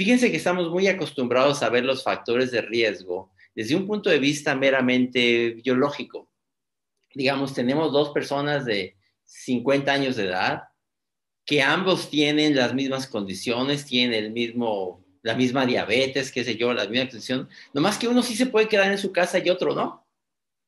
Fíjense 0.00 0.30
que 0.30 0.38
estamos 0.38 0.70
muy 0.70 0.86
acostumbrados 0.86 1.62
a 1.62 1.68
ver 1.68 1.84
los 1.84 2.02
factores 2.02 2.50
de 2.50 2.62
riesgo 2.62 3.30
desde 3.54 3.76
un 3.76 3.86
punto 3.86 4.08
de 4.08 4.18
vista 4.18 4.54
meramente 4.54 5.50
biológico. 5.62 6.32
Digamos, 7.12 7.52
tenemos 7.52 7.92
dos 7.92 8.08
personas 8.08 8.64
de 8.64 8.96
50 9.24 9.92
años 9.92 10.16
de 10.16 10.24
edad 10.24 10.62
que 11.44 11.60
ambos 11.60 12.08
tienen 12.08 12.56
las 12.56 12.72
mismas 12.72 13.06
condiciones, 13.06 13.84
tienen 13.84 14.24
el 14.24 14.32
mismo, 14.32 15.04
la 15.20 15.34
misma 15.34 15.66
diabetes, 15.66 16.32
qué 16.32 16.44
sé 16.44 16.56
yo, 16.56 16.72
la 16.72 16.86
misma 16.86 17.10
condición, 17.10 17.50
nomás 17.74 17.98
que 17.98 18.08
uno 18.08 18.22
sí 18.22 18.34
se 18.34 18.46
puede 18.46 18.68
quedar 18.68 18.90
en 18.90 18.96
su 18.96 19.12
casa 19.12 19.38
y 19.38 19.50
otro 19.50 19.74
no. 19.74 20.06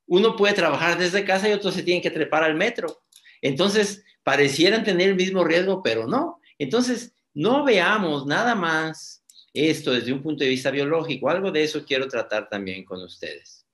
Uno 0.09 0.37
puede 0.37 0.53
trabajar 0.53 0.99
desde 0.99 1.25
casa 1.25 1.49
y 1.49 1.53
otro 1.53 1.73
se 1.73 1.83
tiene 1.83 2.03
que 2.03 2.11
trepar 2.11 2.45
al 2.45 2.55
metro. 2.55 3.03
Entonces, 3.41 4.05
parecieran 4.25 4.85
tener 4.85 5.09
el 5.09 5.17
mismo 5.17 5.43
riesgo, 5.43 5.83
pero 5.83 6.07
no. 6.07 6.39
Entonces, 6.59 7.15
no 7.33 7.65
veamos 7.65 8.27
nada 8.27 8.55
más 8.55 9.22
esto 9.53 9.93
desde 9.93 10.13
un 10.13 10.23
punto 10.23 10.45
de 10.45 10.51
vista 10.51 10.71
biológico. 10.71 11.29
Algo 11.29 11.51
de 11.51 11.63
eso 11.63 11.85
quiero 11.85 12.09
tratar 12.09 12.49
también 12.49 12.85
con 12.85 13.03
ustedes. 13.03 13.67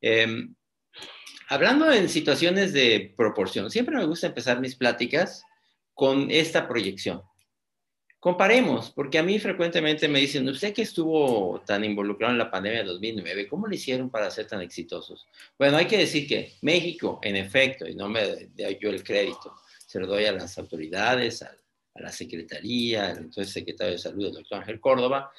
Em, 0.00 0.54
hablando 1.48 1.90
en 1.92 2.08
situaciones 2.08 2.72
de 2.72 3.14
proporción, 3.16 3.70
siempre 3.70 3.96
me 3.96 4.04
gusta 4.04 4.26
empezar 4.26 4.60
mis 4.60 4.74
pláticas 4.74 5.44
con 5.94 6.30
esta 6.30 6.68
proyección. 6.68 7.22
Comparemos, 8.18 8.90
porque 8.92 9.18
a 9.18 9.22
mí 9.24 9.40
frecuentemente 9.40 10.06
me 10.06 10.20
dicen, 10.20 10.48
usted 10.48 10.72
que 10.72 10.82
estuvo 10.82 11.60
tan 11.66 11.84
involucrado 11.84 12.32
en 12.32 12.38
la 12.38 12.52
pandemia 12.52 12.80
de 12.80 12.86
2009, 12.86 13.48
¿cómo 13.48 13.66
le 13.66 13.74
hicieron 13.74 14.10
para 14.10 14.30
ser 14.30 14.46
tan 14.46 14.60
exitosos? 14.60 15.26
Bueno, 15.58 15.76
hay 15.76 15.86
que 15.86 15.98
decir 15.98 16.28
que 16.28 16.52
México, 16.62 17.18
en 17.20 17.34
efecto, 17.34 17.88
y 17.88 17.96
no 17.96 18.08
me 18.08 18.24
doy 18.24 18.78
yo 18.80 18.90
el 18.90 19.02
crédito, 19.02 19.56
se 19.84 19.98
lo 19.98 20.06
doy 20.06 20.24
a 20.26 20.32
las 20.32 20.56
autoridades, 20.56 21.44
a, 21.94 22.00
la 22.00 22.12
Secretaría, 22.12 23.10
al 23.10 23.18
entonces 23.18 23.52
secretario 23.52 23.92
de 23.92 23.98
Salud, 23.98 24.26
el 24.26 24.32
doctor 24.32 24.58
Ángel 24.58 24.80
Córdoba, 24.80 25.30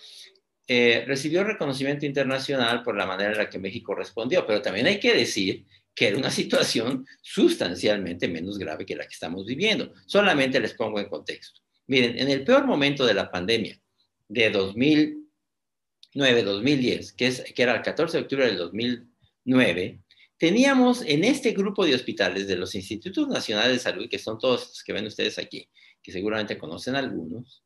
eh, 0.68 1.04
recibió 1.06 1.44
reconocimiento 1.44 2.06
internacional 2.06 2.84
por 2.84 2.96
la 2.96 3.06
manera 3.06 3.32
en 3.32 3.38
la 3.38 3.50
que 3.50 3.60
México 3.60 3.94
respondió, 3.94 4.46
pero 4.46 4.62
también 4.62 4.88
hay 4.88 5.00
que 5.00 5.14
decir 5.14 5.66
que 5.94 6.08
era 6.08 6.18
una 6.18 6.32
situación 6.32 7.06
sustancialmente 7.22 8.28
menos 8.28 8.58
grave 8.58 8.86
que 8.86 8.96
la 8.96 9.06
que 9.06 9.14
estamos 9.14 9.46
viviendo. 9.46 9.94
Solamente 10.06 10.60
les 10.60 10.74
pongo 10.74 11.00
en 11.00 11.08
contexto. 11.08 11.62
Miren, 11.88 12.18
en 12.18 12.30
el 12.30 12.44
peor 12.44 12.66
momento 12.66 13.06
de 13.06 13.14
la 13.14 13.30
pandemia, 13.30 13.80
de 14.28 14.50
2009, 14.50 16.44
2010, 16.44 17.14
que, 17.14 17.28
es, 17.28 17.44
que 17.54 17.62
era 17.62 17.76
el 17.76 17.82
14 17.82 18.18
de 18.18 18.24
octubre 18.24 18.46
del 18.46 18.58
2009, 18.58 20.00
teníamos 20.38 21.04
en 21.06 21.24
este 21.26 21.52
grupo 21.52 21.86
de 21.86 21.94
hospitales 21.94 22.48
de 22.48 22.56
los 22.56 22.74
Institutos 22.74 23.28
Nacionales 23.28 23.74
de 23.74 23.80
Salud, 23.80 24.10
que 24.10 24.18
son 24.18 24.40
todos 24.40 24.62
los 24.70 24.84
que 24.84 24.94
ven 24.94 25.06
ustedes 25.06 25.38
aquí, 25.38 25.70
que 26.04 26.12
seguramente 26.12 26.58
conocen 26.58 26.96
algunos, 26.96 27.64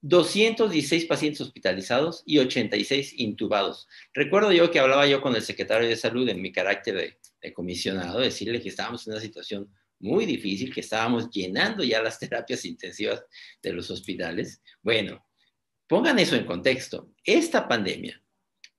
216 0.00 1.06
pacientes 1.06 1.40
hospitalizados 1.40 2.22
y 2.24 2.38
86 2.38 3.14
intubados. 3.18 3.88
Recuerdo 4.14 4.52
yo 4.52 4.70
que 4.70 4.78
hablaba 4.78 5.06
yo 5.06 5.20
con 5.20 5.34
el 5.34 5.42
secretario 5.42 5.88
de 5.88 5.96
salud 5.96 6.28
en 6.28 6.40
mi 6.40 6.52
carácter 6.52 7.18
de, 7.40 7.52
comisionado, 7.52 8.20
decirle 8.20 8.60
que 8.60 8.68
estábamos 8.68 9.06
en 9.06 9.14
una 9.14 9.22
situación 9.22 9.72
muy 10.00 10.26
difícil, 10.26 10.72
que 10.72 10.80
estábamos 10.80 11.30
llenando 11.30 11.82
ya 11.82 12.02
las 12.02 12.18
terapias 12.20 12.64
intensivas 12.64 13.24
de 13.62 13.72
los 13.72 13.90
hospitales. 13.90 14.62
Bueno, 14.82 15.24
pongan 15.86 16.18
eso 16.18 16.36
en 16.36 16.46
contexto. 16.46 17.12
Esta 17.24 17.66
pandemia 17.66 18.22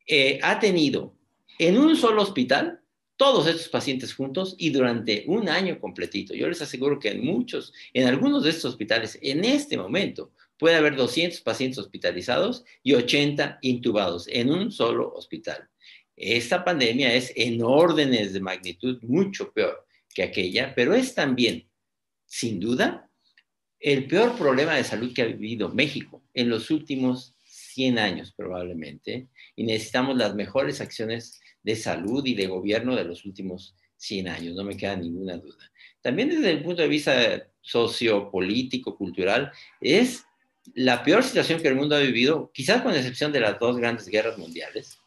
eh, 0.06 0.40
ha 0.42 0.60
tenido 0.60 1.16
en 1.58 1.78
un 1.78 1.96
solo 1.96 2.22
hospital 2.22 2.82
todos 3.20 3.48
estos 3.48 3.68
pacientes 3.68 4.14
juntos 4.14 4.56
y 4.58 4.70
durante 4.70 5.26
un 5.28 5.50
año 5.50 5.78
completito. 5.78 6.34
Yo 6.34 6.48
les 6.48 6.62
aseguro 6.62 7.00
que 7.00 7.10
en 7.10 7.26
muchos, 7.26 7.74
en 7.94 8.08
algunos 8.08 8.46
de 8.46 8.52
estos 8.52 8.72
hospitales, 8.72 9.20
en 9.22 9.44
este 9.44 9.78
momento, 9.78 10.32
puede 10.58 10.78
haber 10.78 10.96
200 10.96 11.42
pacientes 11.42 11.80
hospitalizados 11.80 12.64
y 12.82 12.94
80 12.94 13.60
intubados 13.62 14.26
en 14.30 14.50
un 14.50 14.72
solo 14.72 15.12
hospital. 15.14 15.68
Esta 16.16 16.64
pandemia 16.64 17.14
es 17.14 17.34
en 17.36 17.62
órdenes 17.62 18.32
de 18.32 18.40
magnitud 18.40 19.00
mucho 19.02 19.52
peor 19.52 19.86
que 20.16 20.24
aquella, 20.24 20.74
pero 20.74 20.94
es 20.94 21.14
también, 21.14 21.68
sin 22.26 22.62
duda, 22.62 23.12
el 23.82 24.08
peor 24.08 24.38
problema 24.38 24.76
de 24.76 24.86
salud 24.86 25.14
que 25.14 25.24
ha 25.24 25.26
vivido 25.26 25.68
México 25.68 26.24
en 26.34 26.48
los 26.48 26.72
últimos 26.72 27.36
100 27.44 28.00
años 28.00 28.32
probablemente, 28.32 29.28
y 29.58 29.66
necesitamos 29.66 30.16
las 30.16 30.36
mejores 30.36 30.80
acciones 30.80 31.42
de 31.64 31.76
salud 31.76 32.26
y 32.26 32.36
de 32.36 32.48
gobierno 32.48 32.96
de 32.96 33.06
los 33.06 33.26
últimos 33.26 33.76
100 33.98 34.28
años, 34.30 34.56
no 34.56 34.64
me 34.64 34.78
queda 34.78 34.96
ninguna 34.96 35.38
duda. 35.38 35.72
También 36.02 36.30
desde 36.30 36.52
el 36.52 36.64
punto 36.64 36.82
de 36.82 36.88
vista 36.88 37.48
sociopolítico, 37.62 38.96
cultural, 38.96 39.52
es 39.82 40.24
la 40.74 41.04
peor 41.04 41.24
situación 41.24 41.62
que 41.62 41.68
el 41.68 41.76
mundo 41.76 41.96
ha 41.96 42.00
vivido, 42.00 42.52
quizás 42.54 42.82
con 42.82 42.96
excepción 42.96 43.32
de 43.32 43.42
las 43.42 43.60
dos 43.60 43.78
grandes 43.78 44.08
guerras 44.08 44.38
mundiales, 44.38 45.00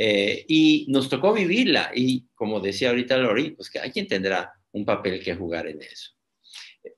eh, 0.00 0.44
y 0.46 0.86
nos 0.88 1.08
tocó 1.08 1.32
vivirla 1.32 1.90
y 1.92 2.24
como 2.36 2.60
decía 2.60 2.90
ahorita 2.90 3.16
Lori, 3.16 3.50
pues 3.50 3.68
que 3.68 3.80
hay 3.80 3.90
quien 3.90 4.06
tendrá 4.06 4.54
un 4.70 4.84
papel 4.84 5.20
que 5.20 5.34
jugar 5.34 5.66
en 5.66 5.82
eso. 5.82 6.12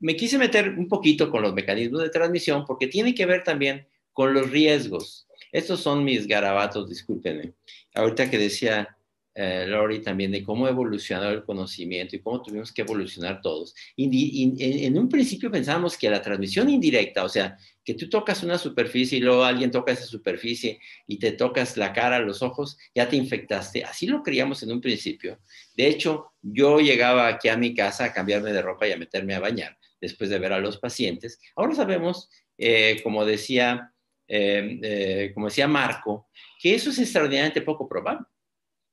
Me 0.01 0.15
quise 0.15 0.37
meter 0.37 0.69
un 0.69 0.87
poquito 0.87 1.31
con 1.31 1.41
los 1.41 1.55
mecanismos 1.55 2.03
de 2.03 2.11
transmisión 2.11 2.65
porque 2.67 2.89
tiene 2.89 3.15
que 3.15 3.25
ver 3.25 3.43
también 3.43 3.87
con 4.13 4.35
los 4.35 4.51
riesgos. 4.51 5.27
Estos 5.53 5.81
son 5.81 6.05
mis 6.05 6.27
garabatos, 6.27 6.89
discúlpenme. 6.89 7.53
Ahorita 7.95 8.31
que 8.31 8.39
decía 8.39 8.97
eh, 9.33 9.65
Lori 9.67 10.01
también 10.01 10.33
de 10.33 10.43
cómo 10.43 10.67
evolucionó 10.67 11.31
el 11.31 11.45
conocimiento 11.45 12.17
y 12.17 12.21
cómo 12.21 12.43
tuvimos 12.43 12.73
que 12.73 12.83
evolucionar 12.83 13.41
todos. 13.41 13.75
Y, 13.95 14.53
en 14.85 14.99
un 14.99 15.09
principio 15.09 15.51
pensábamos 15.51 15.97
que 15.97 16.11
la 16.11 16.21
transmisión 16.21 16.69
indirecta, 16.69 17.25
o 17.25 17.29
sea, 17.29 17.57
que 17.85 17.95
tú 17.95 18.09
tocas 18.09 18.43
una 18.43 18.59
superficie 18.59 19.19
y 19.19 19.21
luego 19.21 19.45
alguien 19.45 19.71
toca 19.71 19.93
esa 19.93 20.05
superficie 20.05 20.81
y 21.07 21.19
te 21.19 21.33
tocas 21.33 21.77
la 21.77 21.93
cara, 21.93 22.19
los 22.19 22.43
ojos, 22.43 22.77
ya 22.95 23.09
te 23.09 23.17
infectaste. 23.17 23.85
Así 23.85 24.07
lo 24.07 24.23
creíamos 24.23 24.63
en 24.63 24.73
un 24.73 24.81
principio. 24.81 25.39
De 25.77 25.87
hecho, 25.87 26.33
yo 26.43 26.81
llegaba 26.81 27.29
aquí 27.29 27.49
a 27.49 27.57
mi 27.57 27.73
casa 27.75 28.07
a 28.07 28.13
cambiarme 28.13 28.53
de 28.53 28.63
ropa 28.63 28.89
y 28.89 28.93
a 28.93 28.97
meterme 28.97 29.35
a 29.35 29.41
bañar 29.41 29.79
después 30.01 30.29
de 30.29 30.39
ver 30.39 30.53
a 30.53 30.59
los 30.59 30.79
pacientes. 30.79 31.39
Ahora 31.55 31.75
sabemos, 31.75 32.29
eh, 32.59 33.01
como 33.03 33.25
decía, 33.25 33.93
eh, 34.31 35.31
como 35.35 35.47
decía 35.47 35.67
Marco, 35.67 36.29
que 36.61 36.75
eso 36.75 36.91
es 36.91 36.99
extraordinariamente 36.99 37.63
poco 37.63 37.89
probable 37.89 38.27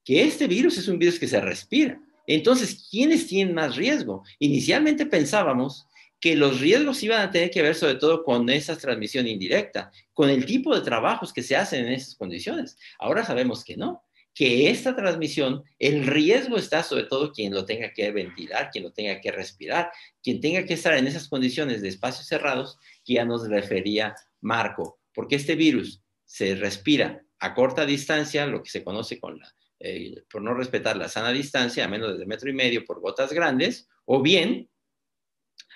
que 0.08 0.24
este 0.24 0.48
virus 0.48 0.78
es 0.78 0.88
un 0.88 0.98
virus 0.98 1.20
que 1.20 1.28
se 1.28 1.42
respira. 1.42 2.00
Entonces, 2.26 2.88
¿quiénes 2.90 3.28
tienen 3.28 3.54
más 3.54 3.76
riesgo? 3.76 4.24
Inicialmente 4.40 5.06
pensábamos 5.06 5.86
que 6.22 6.34
los 6.34 6.62
riesgos 6.62 7.04
iban 7.04 7.20
a 7.20 7.30
tener 7.30 7.52
que 7.52 7.62
ver 7.62 7.76
sobre 7.76 7.96
todo 7.96 8.24
con 8.24 8.50
esa 8.50 8.78
transmisión 8.78 9.28
indirecta, 9.28 9.92
con 10.14 10.30
el 10.30 10.46
tipo 10.46 10.74
de 10.74 10.80
trabajos 10.80 11.34
que 11.34 11.44
se 11.44 11.58
hacen 11.58 11.86
en 11.86 11.92
esas 11.92 12.16
condiciones. 12.16 12.78
Ahora 13.00 13.26
sabemos 13.26 13.66
que 13.66 13.76
no, 13.76 14.02
que 14.34 14.70
esta 14.70 14.96
transmisión, 14.96 15.66
el 15.78 16.08
riesgo 16.08 16.56
está 16.56 16.84
sobre 16.84 17.04
todo 17.04 17.34
quien 17.34 17.54
lo 17.54 17.66
tenga 17.66 17.92
que 17.92 18.10
ventilar, 18.12 18.70
quien 18.72 18.86
lo 18.86 18.94
tenga 18.94 19.20
que 19.20 19.34
respirar, 19.34 19.92
quien 20.24 20.40
tenga 20.40 20.64
que 20.64 20.76
estar 20.76 20.94
en 20.94 21.08
esas 21.08 21.28
condiciones 21.28 21.82
de 21.82 21.90
espacios 21.90 22.28
cerrados 22.28 22.78
que 23.04 23.16
ya 23.16 23.26
nos 23.26 23.46
refería 23.50 24.16
Marco, 24.40 25.00
porque 25.18 25.36
este 25.36 25.56
virus 25.56 26.04
se 26.26 26.54
respira 26.54 27.24
a 27.40 27.56
corta 27.56 27.88
distancia, 27.88 28.46
lo 28.46 28.62
que 28.62 28.70
se 28.70 28.84
conoce 28.84 29.20
con 29.20 29.40
la 29.40 29.52
eh, 29.80 30.22
por 30.30 30.44
no 30.44 30.54
respetar 30.54 30.96
la 30.96 31.10
sana 31.10 31.32
distancia, 31.32 31.86
a 31.86 31.88
menos 31.88 32.20
de 32.20 32.26
metro 32.28 32.52
y 32.52 32.54
medio 32.54 32.86
por 32.86 33.00
gotas 33.00 33.34
grandes, 33.34 33.90
o 34.06 34.22
bien 34.22 34.70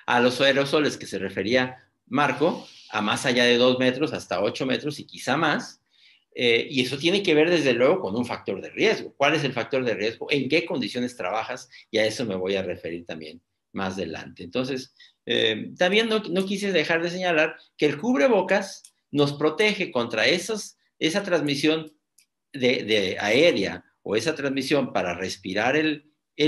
a 0.05 0.19
los 0.19 0.39
aerosoles 0.41 0.95
que 0.95 1.07
se 1.07 1.17
refería 1.17 1.75
Marco, 2.05 2.67
a 2.91 3.01
más 3.01 3.25
allá 3.25 3.45
de 3.45 3.57
dos 3.57 3.79
metros, 3.79 4.13
hasta 4.13 4.43
ocho 4.43 4.67
metros 4.67 4.99
y 4.99 5.07
quizá 5.07 5.37
más. 5.37 5.81
Eh, 6.35 6.67
y 6.69 6.81
eso 6.81 6.99
tiene 6.99 7.23
que 7.23 7.33
ver 7.33 7.49
desde 7.49 7.73
luego 7.73 7.99
con 7.99 8.15
un 8.15 8.27
factor 8.27 8.61
de 8.61 8.69
riesgo. 8.69 9.15
¿Cuál 9.17 9.33
es 9.33 9.43
el 9.43 9.53
factor 9.53 9.83
de 9.83 9.95
riesgo? 9.95 10.27
¿En 10.29 10.49
qué 10.49 10.67
condiciones 10.67 11.17
trabajas? 11.17 11.67
Y 11.89 11.97
a 11.97 12.05
eso 12.05 12.25
me 12.25 12.35
voy 12.35 12.57
a 12.57 12.61
referir 12.61 13.07
también 13.07 13.41
más 13.73 13.93
adelante. 13.93 14.43
Entonces, 14.43 14.93
eh, 15.25 15.71
también 15.77 16.09
no, 16.09 16.45
quise 16.45 16.71
dejar 16.71 17.01
de 17.01 17.09
señalar 17.09 17.55
que 17.77 17.87
el 17.87 17.97
cubrebocas 17.97 18.90
nos 19.11 19.33
protege 19.33 19.91
contra 19.91 20.25
esos, 20.25 20.77
esa 20.97 21.23
transmisión 21.23 21.91
de 22.53 23.17
aérea 23.19 23.85
o 24.03 24.15
esa 24.15 24.35
transmisión 24.35 24.93
para 24.93 25.13
respirar 25.13 25.75
el, 25.75 26.05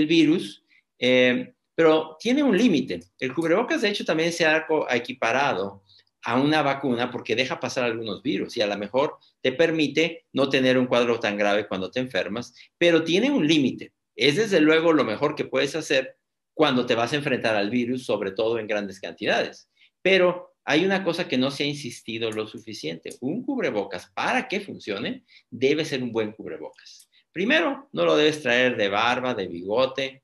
virus, 0.08 0.66
eh, 1.00 1.54
pero 1.76 2.18
tiene 2.20 2.44
un 2.44 2.58
límite. 2.58 3.02
El 3.20 3.34
cubrebocas, 3.34 3.82
de 3.82 3.90
hecho, 3.90 4.06
también 4.06 4.32
se 4.32 4.46
ha 4.46 4.66
equiparado 4.92 5.84
a 6.24 6.40
una 6.40 6.62
vacuna 6.62 7.12
porque 7.12 7.36
deja 7.36 7.60
pasar 7.60 7.84
algunos 7.84 8.24
virus 8.24 8.56
y 8.56 8.62
a 8.62 8.68
lo 8.68 8.78
mejor 8.78 9.18
te 9.42 9.52
permite 9.52 10.26
no 10.32 10.50
tener 10.50 10.78
un 10.78 10.88
cuadro 10.88 11.20
tan 11.20 11.38
grave 11.38 11.68
cuando 11.68 11.92
te 11.92 12.00
enfermas, 12.00 12.56
pero 12.78 13.04
tiene 13.04 13.30
un 13.30 13.46
límite. 13.46 13.94
Es 14.16 14.38
desde 14.38 14.62
luego 14.62 14.94
lo 14.94 15.04
mejor 15.04 15.36
que 15.36 15.46
puedes 15.46 15.76
hacer 15.76 16.18
cuando 16.54 16.86
te 16.86 16.96
vas 16.96 17.14
a 17.14 17.18
enfrentar 17.18 17.56
al 17.56 17.70
virus, 17.70 18.06
sobre 18.06 18.32
todo 18.32 18.58
en 18.58 18.68
grandes 18.68 19.00
cantidades. 19.00 19.70
Pero 20.02 20.53
hay 20.66 20.86
una 20.86 21.04
cosa 21.04 21.28
que 21.28 21.38
no 21.38 21.52
se 21.52 21.64
ha 21.64 21.68
insistido 21.68 22.32
lo 22.32 22.48
suficiente. 22.48 23.12
Un 23.22 23.44
cubrebocas, 23.44 24.10
para 24.14 24.48
que 24.48 24.62
funcione, 24.62 25.24
debe 25.50 25.86
ser 25.86 26.02
un 26.02 26.12
buen 26.12 26.32
cubrebocas. 26.32 27.10
Primero, 27.32 27.90
no 27.92 28.06
lo 28.06 28.16
debes 28.16 28.42
traer 28.42 28.78
de 28.78 28.90
barba, 28.90 29.34
de 29.34 29.48
bigote. 29.48 30.24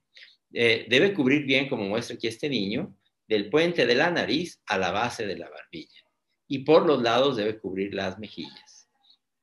Eh, 0.53 0.85
debe 0.89 1.13
cubrir 1.13 1.45
bien, 1.45 1.67
como 1.67 1.83
muestra 1.83 2.15
aquí 2.15 2.27
este 2.27 2.49
niño, 2.49 2.95
del 3.27 3.49
puente 3.49 3.85
de 3.85 3.95
la 3.95 4.09
nariz 4.09 4.61
a 4.65 4.77
la 4.77 4.91
base 4.91 5.27
de 5.27 5.37
la 5.37 5.49
barbilla. 5.49 6.03
y 6.51 6.59
por 6.59 6.87
los 6.87 7.03
lados 7.03 7.37
debe 7.37 7.59
cubrir 7.59 7.93
las 7.93 8.17
mejillas. 8.17 8.89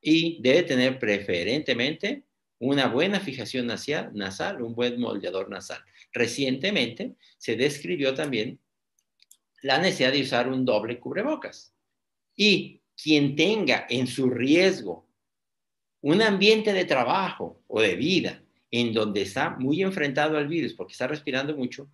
Y 0.01 0.43
debe 0.43 0.65
tener 0.65 0.99
preferentemente 0.99 2.25
una 2.59 2.89
buena 2.89 3.21
fijación 3.21 3.69
nasal, 3.69 4.61
un 4.61 4.75
buen 4.75 5.01
moldeador 5.01 5.49
nasal. 5.49 5.79
Recientemente 6.13 7.15
se 7.39 7.55
describió 7.55 8.13
también 8.15 8.59
la 9.67 9.79
necesidad 9.79 10.13
de 10.13 10.23
usar 10.23 10.49
un 10.49 10.65
doble 10.65 11.01
cubrebocas. 11.01 11.75
Y 12.37 12.81
quien 12.95 13.35
tenga 13.35 13.87
en 13.91 14.07
su 14.07 14.31
riesgo 14.31 15.09
un 16.03 16.23
ambiente 16.23 16.73
de 16.73 16.85
trabajo 16.85 17.63
o 17.67 17.81
de 17.81 17.97
vida 17.97 18.43
en 18.71 18.93
donde 18.93 19.23
está 19.23 19.51
muy 19.51 19.83
enfrentado 19.83 20.39
al 20.39 20.47
virus 20.47 20.73
porque 20.75 20.93
está 20.93 21.09
respirando 21.09 21.57
mucho, 21.57 21.91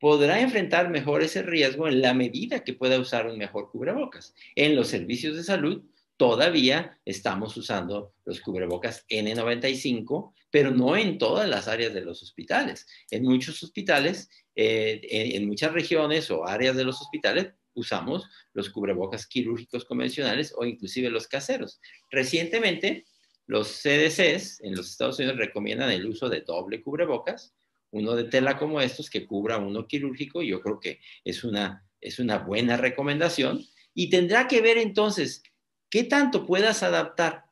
podrá 0.00 0.40
enfrentar 0.40 0.90
mejor 0.90 1.22
ese 1.22 1.42
riesgo 1.42 1.86
en 1.86 2.02
la 2.02 2.14
medida 2.14 2.64
que 2.64 2.74
pueda 2.74 2.98
usar 2.98 3.28
un 3.28 3.38
mejor 3.38 3.70
cubrebocas. 3.70 4.34
En 4.56 4.74
los 4.74 4.88
servicios 4.88 5.36
de 5.36 5.44
salud 5.44 5.84
todavía 6.16 6.98
estamos 7.04 7.56
usando 7.56 8.12
los 8.24 8.40
cubrebocas 8.40 9.06
N95, 9.08 10.32
pero 10.54 10.70
no 10.70 10.96
en 10.96 11.18
todas 11.18 11.48
las 11.48 11.66
áreas 11.66 11.92
de 11.94 12.02
los 12.02 12.22
hospitales. 12.22 12.86
En 13.10 13.24
muchos 13.24 13.60
hospitales, 13.64 14.30
eh, 14.54 15.00
en, 15.34 15.48
muchas 15.48 15.72
regiones 15.72 16.30
o 16.30 16.46
áreas 16.46 16.76
de 16.76 16.84
los 16.84 17.00
hospitales, 17.00 17.54
usamos 17.74 18.28
los 18.52 18.70
cubrebocas 18.70 19.26
quirúrgicos 19.26 19.84
convencionales 19.84 20.54
o 20.56 20.64
inclusive 20.64 21.10
los 21.10 21.26
caseros. 21.26 21.80
Recientemente, 22.08 23.04
los 23.48 23.66
CDCs 23.66 24.60
en 24.60 24.76
los 24.76 24.88
Estados 24.90 25.18
Unidos 25.18 25.38
recomiendan 25.38 25.90
el 25.90 26.06
uso 26.06 26.28
de 26.28 26.42
doble 26.42 26.84
cubrebocas, 26.84 27.52
uno 27.90 28.14
de 28.14 28.22
tela 28.22 28.56
como 28.56 28.80
estos 28.80 29.10
que 29.10 29.26
cubra 29.26 29.58
uno 29.58 29.88
quirúrgico. 29.88 30.40
Yo 30.40 30.60
creo 30.60 30.78
que 30.78 31.00
es 31.24 31.42
una, 31.42 31.84
es 32.00 32.20
una 32.20 32.38
buena 32.38 32.76
recomendación 32.76 33.60
y 33.92 34.08
tendrá 34.08 34.46
que 34.46 34.60
ver 34.60 34.78
entonces 34.78 35.42
qué 35.90 36.04
tanto 36.04 36.46
puedas 36.46 36.84
adaptar 36.84 37.46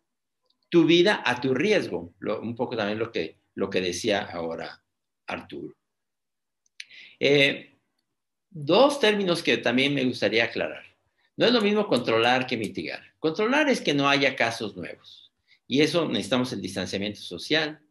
tu 0.72 0.86
vida 0.86 1.22
a 1.22 1.38
tu 1.38 1.52
riesgo. 1.52 2.14
un 2.40 2.56
poco 2.56 2.74
también 2.78 2.98
lo 2.98 3.12
que, 3.12 3.36
lo 3.54 3.68
que 3.68 3.82
decía 3.82 4.22
ahora 4.22 4.82
Arturo. 5.26 5.74
Eh, 7.20 7.76
dos 8.48 8.98
términos 8.98 9.42
que 9.42 9.58
también 9.58 9.92
me 9.92 10.02
gustaría 10.02 10.44
aclarar. 10.44 10.82
No 11.36 11.44
es 11.44 11.52
lo 11.52 11.60
mismo 11.60 11.86
controlar 11.86 12.46
que 12.46 12.56
mitigar. 12.56 13.02
Controlar 13.18 13.68
es 13.68 13.82
que 13.82 13.92
no 13.92 14.08
haya 14.08 14.34
casos 14.34 14.74
nuevos. 14.74 15.30
Y 15.66 15.82
eso 15.82 16.08
necesitamos 16.08 16.54
el 16.54 16.62
distanciamiento 16.62 17.20
social, 17.20 17.82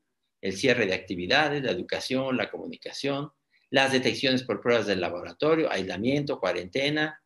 el 0.41 0.53
cierre 0.53 0.87
de 0.87 0.95
actividades, 0.95 1.61
la 1.61 1.71
educación, 1.71 2.35
la 2.35 2.49
comunicación, 2.49 3.31
las 3.69 3.91
detecciones 3.91 4.41
por 4.41 4.59
pruebas 4.59 4.87
del 4.87 5.01
laboratorio, 5.01 5.71
aislamiento, 5.71 6.39
cuarentena, 6.39 7.21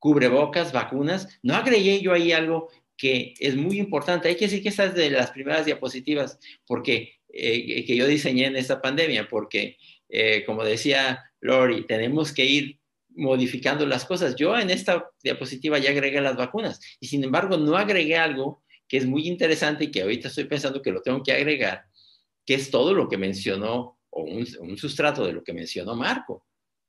cubrebocas, 0.00 0.72
vacunas. 0.72 1.38
No 1.44 1.54
agregué 1.54 2.00
yo 2.00 2.12
ahí 2.12 2.32
algo 2.32 2.68
que 2.98 3.34
es 3.38 3.56
muy 3.56 3.78
importante. 3.78 4.28
Hay 4.28 4.36
que 4.36 4.46
decir 4.46 4.62
que 4.62 4.68
esta 4.68 4.84
es 4.84 4.94
de 4.94 5.08
las 5.08 5.30
primeras 5.30 5.64
diapositivas 5.64 6.38
porque, 6.66 7.14
eh, 7.28 7.84
que 7.86 7.96
yo 7.96 8.06
diseñé 8.06 8.46
en 8.46 8.56
esta 8.56 8.82
pandemia, 8.82 9.28
porque, 9.28 9.78
eh, 10.08 10.44
como 10.44 10.64
decía 10.64 11.24
Lori, 11.40 11.86
tenemos 11.86 12.32
que 12.32 12.44
ir 12.44 12.80
modificando 13.10 13.86
las 13.86 14.04
cosas. 14.04 14.34
Yo 14.34 14.58
en 14.58 14.70
esta 14.70 15.08
diapositiva 15.22 15.78
ya 15.78 15.90
agregué 15.90 16.20
las 16.20 16.36
vacunas 16.36 16.80
y 17.00 17.06
sin 17.06 17.22
embargo 17.22 17.56
no 17.56 17.76
agregué 17.76 18.16
algo 18.16 18.62
que 18.88 18.96
es 18.96 19.06
muy 19.06 19.28
interesante 19.28 19.84
y 19.84 19.90
que 19.90 20.02
ahorita 20.02 20.28
estoy 20.28 20.44
pensando 20.44 20.82
que 20.82 20.90
lo 20.90 21.00
tengo 21.00 21.22
que 21.22 21.32
agregar, 21.32 21.84
que 22.44 22.54
es 22.54 22.70
todo 22.70 22.94
lo 22.94 23.08
que 23.08 23.16
mencionó 23.16 23.98
o 24.10 24.22
un, 24.22 24.46
un 24.60 24.76
sustrato 24.76 25.24
de 25.24 25.32
lo 25.32 25.44
que 25.44 25.52
mencionó 25.52 25.94
Marco. 25.94 26.44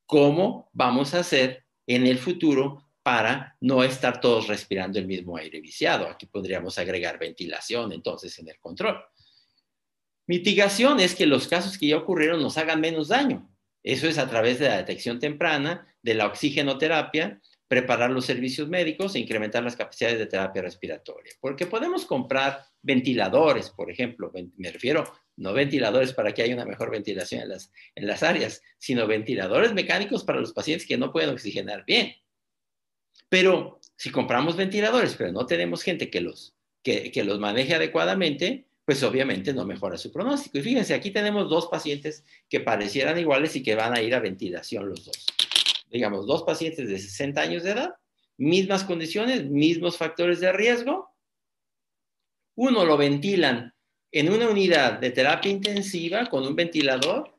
¿Cómo 0.07 0.71
vamos 0.73 1.13
a 1.13 1.19
hacer 1.19 1.65
en 1.85 2.07
el 2.07 2.17
futuro 2.17 2.88
para 3.09 3.57
no 3.61 3.83
estar 3.83 4.21
todos 4.21 4.47
respirando 4.47 4.99
el 4.99 5.07
mismo 5.07 5.35
aire 5.35 5.59
viciado. 5.59 6.07
Aquí 6.07 6.27
podríamos 6.27 6.77
agregar 6.77 7.17
ventilación 7.17 7.91
entonces 7.91 8.37
en 8.37 8.49
el 8.49 8.59
control. 8.59 9.03
Mitigación 10.27 10.99
es 10.99 11.15
que 11.15 11.25
los 11.25 11.47
casos 11.47 11.79
que 11.79 11.87
ya 11.87 11.97
ocurrieron 11.97 12.39
nos 12.39 12.59
hagan 12.59 12.79
menos 12.79 13.07
daño. 13.07 13.49
Eso 13.81 14.07
es 14.07 14.19
a 14.19 14.29
través 14.29 14.59
de 14.59 14.67
la 14.67 14.77
detección 14.77 15.17
temprana, 15.17 15.87
de 16.03 16.13
la 16.13 16.27
oxigenoterapia, 16.27 17.41
preparar 17.67 18.11
los 18.11 18.27
servicios 18.27 18.69
médicos 18.69 19.15
e 19.15 19.19
incrementar 19.19 19.63
las 19.63 19.75
capacidades 19.75 20.19
de 20.19 20.27
terapia 20.27 20.61
respiratoria. 20.61 21.33
Porque 21.41 21.65
podemos 21.65 22.05
comprar 22.05 22.63
ventiladores, 22.83 23.71
por 23.71 23.89
ejemplo, 23.89 24.31
me 24.55 24.71
refiero 24.71 25.11
no 25.35 25.53
ventiladores 25.53 26.13
para 26.13 26.31
que 26.31 26.43
haya 26.43 26.53
una 26.53 26.65
mejor 26.65 26.91
ventilación 26.91 27.41
en 27.41 27.49
las, 27.49 27.71
en 27.95 28.05
las 28.05 28.21
áreas, 28.21 28.61
sino 28.77 29.07
ventiladores 29.07 29.73
mecánicos 29.73 30.23
para 30.23 30.39
los 30.39 30.53
pacientes 30.53 30.87
que 30.87 30.99
no 30.99 31.11
pueden 31.11 31.31
oxigenar 31.31 31.83
bien. 31.87 32.13
Pero 33.29 33.79
si 33.95 34.09
compramos 34.11 34.55
ventiladores, 34.55 35.15
pero 35.15 35.31
no 35.31 35.45
tenemos 35.45 35.83
gente 35.83 36.09
que 36.09 36.21
los, 36.21 36.55
que, 36.83 37.11
los 37.23 37.39
maneje 37.39 37.75
adecuadamente, 37.75 38.67
pues 38.85 39.03
obviamente 39.03 39.53
no 39.53 39.65
mejora 39.65 39.97
su 39.97 40.11
pronóstico. 40.11 40.57
Y 40.57 40.61
fíjense, 40.61 40.95
aquí 40.95 41.11
tenemos 41.11 41.49
dos 41.49 41.67
pacientes 41.67 42.25
que 42.49 42.59
parecieran 42.59 43.19
iguales 43.19 43.55
y 43.55 43.63
que 43.63 43.75
van 43.75 43.95
a 43.95 44.01
ir 44.01 44.15
a 44.15 44.19
ventilación 44.19 44.89
los 44.89 45.05
dos. 45.05 45.25
Digamos, 45.91 46.25
dos 46.25 46.43
pacientes 46.43 46.87
de 46.89 46.97
60 46.97 47.41
años 47.41 47.63
de 47.63 47.71
edad, 47.71 47.95
mismas 48.37 48.83
condiciones, 48.83 49.45
mismos 49.45 49.97
factores 49.97 50.39
de 50.39 50.51
riesgo. 50.51 51.15
Uno 52.55 52.85
lo 52.85 52.97
ventilan 52.97 53.73
en 54.11 54.31
una 54.31 54.49
unidad 54.49 54.99
de 54.99 55.11
terapia 55.11 55.51
intensiva 55.51 56.25
con 56.25 56.45
un 56.45 56.55
ventilador, 56.55 57.37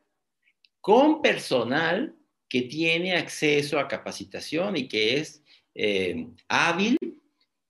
con 0.79 1.21
personal 1.21 2.15
que 2.47 2.63
tiene 2.63 3.15
acceso 3.15 3.79
a 3.79 3.87
capacitación 3.87 4.77
y 4.77 4.87
que 4.87 5.17
es 5.17 5.40
eh, 5.75 6.27
hábil 6.47 6.97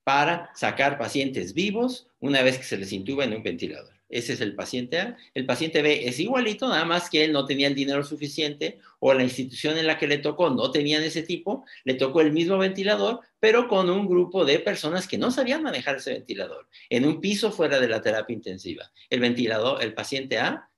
para 0.03 0.51
sacar 0.55 0.97
pacientes 0.97 1.53
vivos 1.53 2.07
una 2.19 2.41
vez 2.41 2.57
que 2.57 2.63
se 2.63 2.77
les 2.77 2.91
intuba 2.91 3.23
en 3.23 3.33
un 3.33 3.43
ventilador. 3.43 3.93
Ese 4.11 4.33
es 4.33 4.41
el 4.41 4.55
paciente 4.55 4.99
A. 4.99 5.17
El 5.33 5.45
paciente 5.45 5.81
B 5.81 6.05
es 6.05 6.19
igualito, 6.19 6.67
nada 6.67 6.83
más 6.83 7.09
que 7.09 7.23
él 7.23 7.31
no 7.31 7.45
tenía 7.45 7.67
el 7.67 7.75
dinero 7.75 8.03
suficiente 8.03 8.79
o 8.99 9.13
la 9.13 9.23
institución 9.23 9.77
en 9.77 9.87
la 9.87 9.97
que 9.97 10.07
le 10.07 10.17
tocó 10.17 10.49
no 10.49 10.69
tenían 10.69 11.01
ese 11.01 11.23
tipo, 11.23 11.65
le 11.85 11.93
tocó 11.93 12.19
el 12.19 12.33
mismo 12.33 12.57
ventilador, 12.57 13.21
pero 13.39 13.69
con 13.69 13.89
un 13.89 14.05
grupo 14.07 14.43
de 14.43 14.59
personas 14.59 15.07
que 15.07 15.17
no 15.17 15.31
sabían 15.31 15.63
manejar 15.63 15.95
ese 15.95 16.11
ventilador, 16.11 16.67
en 16.89 17.05
un 17.05 17.21
piso 17.21 17.51
fuera 17.51 17.79
de 17.79 17.87
la 17.87 18.01
terapia 18.01 18.33
intensiva. 18.33 18.91
El 19.09 19.21
ventilador, 19.21 19.81
el 19.81 19.93
paciente 19.93 20.39
A 20.39 20.69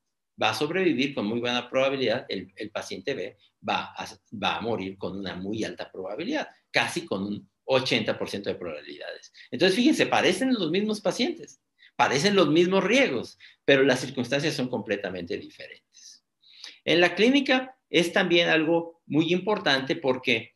va 0.42 0.52
a 0.52 0.54
sobrevivir 0.54 1.16
con 1.16 1.26
muy 1.26 1.40
buena 1.40 1.70
probabilidad, 1.70 2.28
el, 2.30 2.52
paciente 2.72 3.16
B 3.16 3.38
va 3.68 3.96
va 4.42 4.58
a 4.58 4.62
morir 4.62 4.98
con 4.98 5.18
una 5.18 5.36
muy 5.36 5.64
alta 5.64 5.92
probabilidad 5.92 6.48
casi 6.74 7.06
con 7.06 7.24
un 7.24 7.50
80% 7.66 8.44
de 8.44 8.56
probabilidades. 8.56 9.32
Entonces, 9.52 9.76
fíjense, 9.78 10.06
parecen 10.06 10.54
los 10.54 10.70
mismos 10.70 11.00
pacientes, 11.00 11.62
parecen 11.96 12.36
los 12.36 12.50
mismos 12.50 12.84
riesgos, 12.84 13.38
pero 13.64 13.84
las 13.84 14.02
circunstancias 14.02 14.56
son 14.56 14.68
completamente 14.68 15.38
diferentes. 15.38 16.26
En 16.84 17.00
la 17.00 17.16
clínica 17.16 17.78
es 17.90 18.12
también 18.12 18.50
algo 18.50 19.02
muy 19.06 19.32
importante 19.32 19.96
porque 19.96 20.56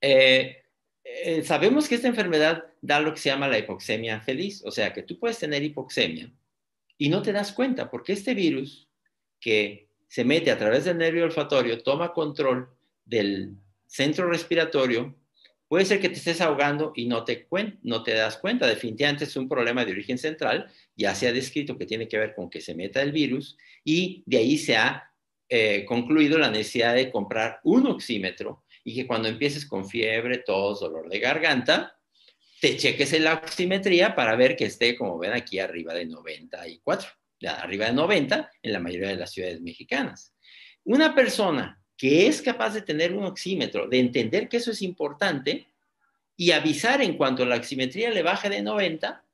eh, 0.00 0.64
eh, 1.04 1.42
sabemos 1.42 1.88
que 1.88 1.96
esta 1.96 2.08
enfermedad 2.08 2.64
da 2.80 3.00
lo 3.00 3.12
que 3.12 3.20
se 3.20 3.28
llama 3.28 3.48
la 3.48 3.58
hipoxemia 3.58 4.20
feliz, 4.20 4.62
o 4.64 4.70
sea 4.70 4.92
que 4.92 5.02
tú 5.02 5.18
puedes 5.18 5.38
tener 5.38 5.62
hipoxemia 5.62 6.32
y 6.96 7.08
no 7.08 7.22
te 7.22 7.32
das 7.32 7.52
cuenta 7.52 7.90
porque 7.90 8.12
este 8.12 8.34
virus 8.34 8.88
que 9.40 9.88
se 10.06 10.24
mete 10.24 10.50
a 10.50 10.58
través 10.58 10.84
del 10.84 10.98
nervio 10.98 11.24
olfatorio 11.24 11.82
toma 11.82 12.12
control 12.12 12.70
del 13.04 13.56
centro 13.88 14.30
respiratorio, 14.30 15.16
puede 15.66 15.84
ser 15.84 16.00
que 16.00 16.08
te 16.08 16.16
estés 16.16 16.40
ahogando 16.40 16.92
y 16.94 17.06
no 17.06 17.24
te, 17.24 17.48
no 17.82 18.02
te 18.02 18.14
das 18.14 18.38
cuenta. 18.38 18.66
Definitivamente 18.66 19.24
es 19.24 19.36
un 19.36 19.48
problema 19.48 19.84
de 19.84 19.92
origen 19.92 20.18
central, 20.18 20.70
ya 20.94 21.14
se 21.14 21.28
ha 21.28 21.32
descrito 21.32 21.76
que 21.76 21.86
tiene 21.86 22.08
que 22.08 22.18
ver 22.18 22.34
con 22.34 22.48
que 22.48 22.60
se 22.60 22.74
meta 22.74 23.02
el 23.02 23.12
virus 23.12 23.56
y 23.84 24.22
de 24.26 24.38
ahí 24.38 24.58
se 24.58 24.76
ha 24.76 25.12
eh, 25.48 25.84
concluido 25.86 26.38
la 26.38 26.50
necesidad 26.50 26.94
de 26.94 27.10
comprar 27.10 27.60
un 27.64 27.86
oxímetro 27.86 28.64
y 28.84 28.94
que 28.94 29.06
cuando 29.06 29.28
empieces 29.28 29.66
con 29.66 29.88
fiebre, 29.88 30.38
tos, 30.38 30.80
dolor 30.80 31.08
de 31.08 31.18
garganta, 31.18 31.98
te 32.60 32.76
cheques 32.76 33.12
en 33.12 33.24
la 33.24 33.34
oximetría 33.34 34.14
para 34.14 34.34
ver 34.34 34.56
que 34.56 34.64
esté, 34.64 34.96
como 34.96 35.18
ven 35.18 35.32
aquí, 35.32 35.58
arriba 35.58 35.94
de 35.94 36.06
94, 36.06 37.08
arriba 37.46 37.86
de 37.86 37.92
90 37.92 38.50
en 38.62 38.72
la 38.72 38.80
mayoría 38.80 39.08
de 39.08 39.16
las 39.16 39.32
ciudades 39.32 39.60
mexicanas. 39.60 40.34
Una 40.84 41.14
persona 41.14 41.80
que 41.98 42.28
es 42.28 42.40
capaz 42.40 42.74
de 42.74 42.82
tener 42.82 43.12
un 43.12 43.24
oxímetro, 43.24 43.88
de 43.88 43.98
entender 43.98 44.48
que 44.48 44.58
eso 44.58 44.70
es 44.70 44.80
importante 44.80 45.66
y 46.36 46.52
avisar 46.52 47.02
en 47.02 47.16
cuanto 47.16 47.44
la 47.44 47.56
oximetría 47.56 48.10
le 48.10 48.22
baje 48.22 48.48
de 48.48 48.62
90, 48.62 49.24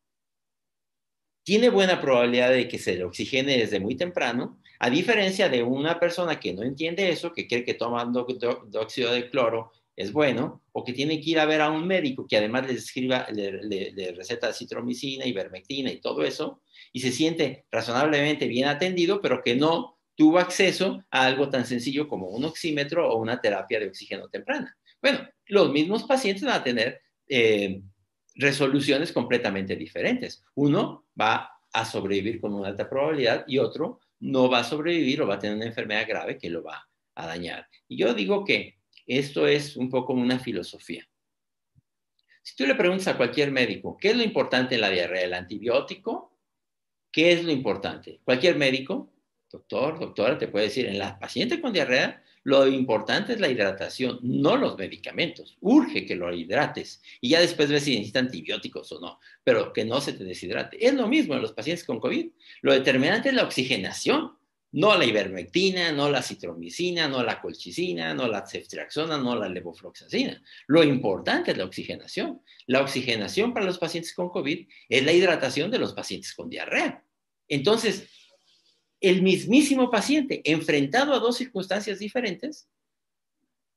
tiene 1.44 1.68
buena 1.68 2.00
probabilidad 2.00 2.50
de 2.50 2.66
que 2.66 2.78
se 2.78 2.97
le 2.97 3.04
oxigene 3.04 3.59
desde 3.59 3.78
muy 3.78 3.97
temprano, 3.97 4.59
a 4.78 4.88
diferencia 4.88 5.50
de 5.50 5.62
una 5.62 6.00
persona 6.00 6.40
que 6.40 6.54
no 6.54 6.62
entiende 6.62 7.11
eso, 7.11 7.35
que 7.35 7.47
cree 7.47 7.64
que 7.64 7.75
tomando 7.75 8.26
dióxido 8.66 9.12
de 9.12 9.28
cloro 9.28 9.71
es 9.94 10.11
bueno, 10.11 10.62
o 10.73 10.83
que 10.83 10.94
tiene 10.94 11.21
que 11.21 11.30
ir 11.30 11.38
a 11.38 11.44
ver 11.44 11.61
a 11.61 11.71
un 11.71 11.87
médico 11.87 12.26
que 12.26 12.38
además 12.38 12.66
le 12.66 12.73
escriba, 12.73 13.26
le, 13.30 14.12
receta 14.16 14.52
citromicina, 14.54 15.26
ivermectina 15.26 15.92
y 15.92 16.00
todo 16.00 16.25
eso, 16.25 16.62
y 16.94 17.00
se 17.00 17.12
siente 17.12 17.66
razonablemente 17.71 18.49
bien 18.49 18.68
atendido, 18.68 19.21
pero 19.21 19.42
que 19.42 19.54
no 19.54 19.93
tuvo 20.16 20.38
acceso 20.38 21.04
a 21.11 21.26
algo 21.26 21.49
tan 21.49 21.66
sencillo 21.66 22.09
como 22.09 22.28
un 22.28 22.44
oxímetro 22.44 23.09
o 23.09 23.21
una 23.21 23.40
terapia 23.40 23.80
de 23.80 23.88
oxígeno 23.88 24.28
temprana. 24.28 24.76
Bueno, 25.02 25.28
los 25.47 25.71
mismos 25.71 26.04
pacientes 26.04 26.44
van 26.44 26.61
a 26.61 26.64
tener 26.64 27.00
eh, 27.28 27.83
resoluciones 28.35 29.12
completamente 29.12 29.76
diferentes. 29.76 30.42
Uno 30.54 31.06
va 31.21 31.50
a 31.73 31.85
sobrevivir 31.85 32.40
con 32.40 32.54
una 32.54 32.68
alta 32.68 32.88
probabilidad 32.88 33.44
y 33.47 33.59
otro 33.59 34.00
no 34.21 34.49
va 34.49 34.61
a 34.61 34.64
sobrevivir 34.64 35.21
o 35.23 35.26
va 35.26 35.35
a 35.35 35.38
tener 35.38 35.56
una 35.56 35.66
enfermedad 35.66 36.06
grave 36.09 36.38
que 36.38 36.50
lo 36.50 36.62
va 36.62 36.88
a 37.14 37.26
dañar. 37.26 37.66
Y 37.88 37.97
yo 37.97 38.14
digo 38.14 38.44
que 38.44 38.78
esto 39.06 39.47
es 39.47 39.76
un 39.76 39.90
poco 39.90 40.12
una 40.12 40.38
filosofía. 40.38 41.06
Si 42.42 42.56
tú 42.56 42.66
le 42.66 42.75
preguntas 42.75 43.09
a 43.09 43.16
cualquier 43.16 43.50
médico, 43.50 43.97
¿qué 43.99 44.11
es 44.11 44.16
lo 44.16 44.23
importante 44.23 44.75
en 44.75 44.83
la 44.83 44.90
diarrea? 44.90 45.25
¿El 45.25 45.35
antibiótico? 45.35 46.38
¿Qué 47.11 47.33
es 47.33 47.44
lo 47.44 47.50
importante? 47.50 48.21
Cualquier 48.25 48.56
médico, 48.56 49.13
doctor, 49.54 50.00
doctora, 50.00 50.37
te 50.37 50.49
puede 50.49 50.66
decir, 50.66 50.87
en 50.87 50.99
la 50.99 51.18
paciente 51.18 51.61
con 51.61 51.73
diarrea, 51.73 52.20
lo 52.42 52.66
importante 52.66 53.32
es 53.32 53.40
la 53.40 53.49
hidratación, 53.49 54.18
no 54.23 54.56
los 54.56 54.76
medicamentos. 54.76 55.56
Urge 55.61 56.04
que 56.04 56.16
lo 56.16 56.34
hidrates 56.34 57.00
y 57.20 57.30
ya 57.30 57.40
después 57.40 57.70
ves 57.70 57.84
si 57.84 57.92
necesita 57.92 58.18
antibióticos 58.18 58.90
o 58.92 59.00
no, 59.00 59.20
pero 59.44 59.73
que 59.73 59.84
no 59.84 60.00
se 60.00 60.12
te 60.12 60.25
deshidrate. 60.25 60.84
Es 60.84 60.92
lo 60.94 61.06
mismo 61.06 61.34
en 61.34 61.42
los 61.42 61.52
pacientes 61.52 61.84
con 61.84 62.00
COVID. 62.00 62.26
Lo 62.62 62.73
determinante 62.73 63.28
es 63.28 63.34
la 63.34 63.44
oxigenación, 63.44 64.32
no 64.73 64.99
la 64.99 65.06
ivermectina, 65.06 65.92
no 65.92 66.11
la 66.11 66.20
citromicina, 66.20 67.08
no 67.08 67.23
la 67.23 67.40
colchicina, 67.40 68.12
no 68.12 68.26
la 68.26 68.44
ceftriaxona, 68.44 69.16
no 69.16 69.37
la 69.37 69.49
levofloxacina. 69.49 70.42
Lo 70.66 70.82
importante 70.82 71.52
es 71.52 71.56
la 71.56 71.64
oxigenación. 71.64 72.42
La 72.66 72.82
oxigenación 72.82 73.54
para 73.54 73.66
los 73.66 73.78
pacientes 73.78 74.12
con 74.12 74.30
COVID 74.30 74.66
es 74.88 75.04
la 75.04 75.12
hidratación 75.12 75.70
de 75.70 75.78
los 75.78 75.94
pacientes 75.94 76.34
con 76.34 76.50
diarrea. 76.50 77.04
Entonces, 77.49 78.08
el 79.08 79.23
mismísimo 79.23 79.90
paciente, 79.90 80.40
enfrentado 80.44 81.12
a 81.12 81.18
dos 81.18 81.37
circunstancias 81.37 81.99
diferentes, 81.99 82.68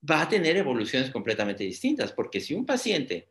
va 0.10 0.22
a 0.22 0.30
tener 0.30 0.58
evoluciones 0.58 1.10
completamente 1.12 1.64
distintas, 1.64 2.12
porque 2.12 2.40
si 2.40 2.54
un 2.54 2.66
paciente 2.66 3.30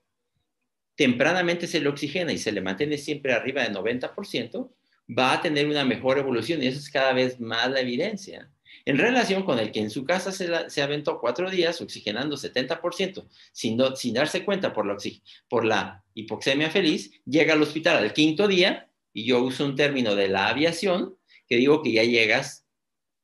tempranamente 0.95 1.67
se 1.67 1.81
le 1.81 1.89
oxigena 1.89 2.33
y 2.33 2.39
se 2.39 2.53
le 2.53 2.61
mantiene 2.61 2.99
siempre 2.99 3.33
arriba 3.33 3.63
de 3.63 3.71
90%, 3.71 4.71
va 5.17 5.35
a 5.35 5.41
tener 5.41 5.67
una 5.67 5.85
mejor 5.85 6.19
evolución 6.19 6.63
y 6.63 6.67
eso 6.67 6.79
es 6.79 6.91
cada 6.91 7.13
vez 7.13 7.39
más 7.39 7.71
la 7.71 7.81
evidencia. 7.81 8.51
En 8.85 8.99
relación 8.99 9.43
con 9.43 9.59
el 9.59 9.73
que 9.73 9.81
en 9.81 9.91
su 9.91 10.05
casa 10.05 10.33
se, 10.33 10.83
aventó 10.83 11.21
cuatro 11.21 11.51
días 11.51 11.81
oxigenando 11.81 12.37
70% 12.37 13.27
sin, 13.53 14.13
darse 14.15 14.45
cuenta 14.45 14.73
por 14.73 15.65
la 15.67 16.05
hipoxemia 16.15 16.71
feliz, 16.71 17.11
llega 17.25 17.55
al 17.55 17.63
hospital 17.63 17.97
al 17.97 18.13
quinto 18.13 18.49
día, 18.49 18.89
y 19.17 19.25
yo 19.25 19.43
uso 19.43 19.65
un 19.65 19.77
término 19.77 20.15
de 20.15 20.29
la 20.29 20.49
aviación, 20.49 21.16
que 21.49 21.57
digo 21.57 21.83
que 21.83 21.93
ya 21.93 22.05
llegas 22.05 22.67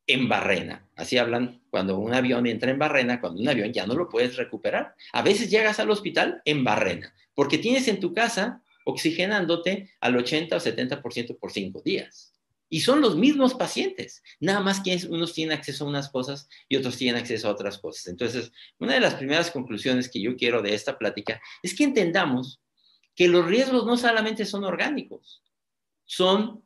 en 0.07 0.29
barrena. 0.29 0.89
Así 0.97 1.19
hablan 1.19 1.63
cuando 1.71 1.99
un 1.99 2.15
avión 2.15 2.47
entra 2.47 2.71
en 2.71 2.79
barrena, 2.79 3.21
cuando 3.21 3.41
un 3.41 3.49
avión 3.49 3.73
ya 3.73 3.87
no 3.87 3.95
lo 3.95 4.09
puedes 4.09 4.37
recuperar. 4.37 4.95
A 5.13 5.23
veces 5.23 5.51
llegas 5.51 5.81
al 5.81 5.91
hospital 5.91 6.43
en 6.45 6.65
barrena, 6.65 7.15
porque 7.35 7.59
tienes 7.59 7.89
en 7.89 8.01
tu 8.01 8.13
casa 8.13 8.63
oxigenándote 8.85 9.91
al 10.01 10.17
80 10.17 10.57
o 10.57 10.61
70% 10.61 11.39
por 11.39 11.53
cinco 11.53 11.81
días. 11.83 12.33
Y 12.69 12.81
son 12.81 13.03
los 13.03 13.17
mismos 13.17 13.55
pacientes, 13.55 14.23
nada 14.41 14.61
más 14.61 14.81
que 14.81 14.99
unos 15.11 15.35
tienen 15.35 15.57
acceso 15.59 15.85
a 15.85 15.89
unas 15.89 16.09
cosas 16.09 16.49
y 16.71 16.77
otros 16.77 16.97
tienen 16.97 17.21
acceso 17.21 17.49
a 17.49 17.53
otras 17.53 17.79
cosas. 17.79 18.07
Entonces, 18.07 18.51
una 18.79 18.95
de 18.95 19.01
las 19.01 19.15
primeras 19.15 19.51
conclusiones 19.51 20.09
que 20.09 20.23
yo 20.23 20.37
quiero 20.37 20.63
de 20.63 20.75
esta 20.75 20.97
plática 20.97 21.41
es 21.63 21.75
que 21.75 21.85
entendamos 21.85 22.63
que 23.15 23.29
los 23.29 23.47
riesgos 23.47 23.85
no 23.85 23.99
solamente 23.99 24.47
son 24.47 24.65
orgánicos, 24.65 25.43
son 26.07 26.65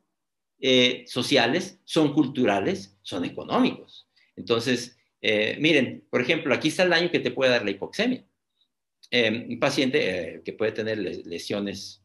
eh, 0.59 1.03
sociales, 1.07 1.79
son 1.85 2.13
culturales, 2.13 2.97
son 3.03 3.25
económicos. 3.25 4.07
Entonces, 4.35 4.97
eh, 5.21 5.57
miren, 5.59 6.05
por 6.09 6.21
ejemplo, 6.21 6.53
aquí 6.53 6.69
está 6.69 6.83
el 6.83 6.89
daño 6.89 7.11
que 7.11 7.19
te 7.19 7.31
puede 7.31 7.51
dar 7.51 7.63
la 7.63 7.71
hipoxemia. 7.71 8.25
Eh, 9.11 9.45
un 9.49 9.59
paciente 9.59 10.41
que 10.43 10.53
puede 10.53 10.71
tener 10.71 10.97
lesiones 10.97 12.03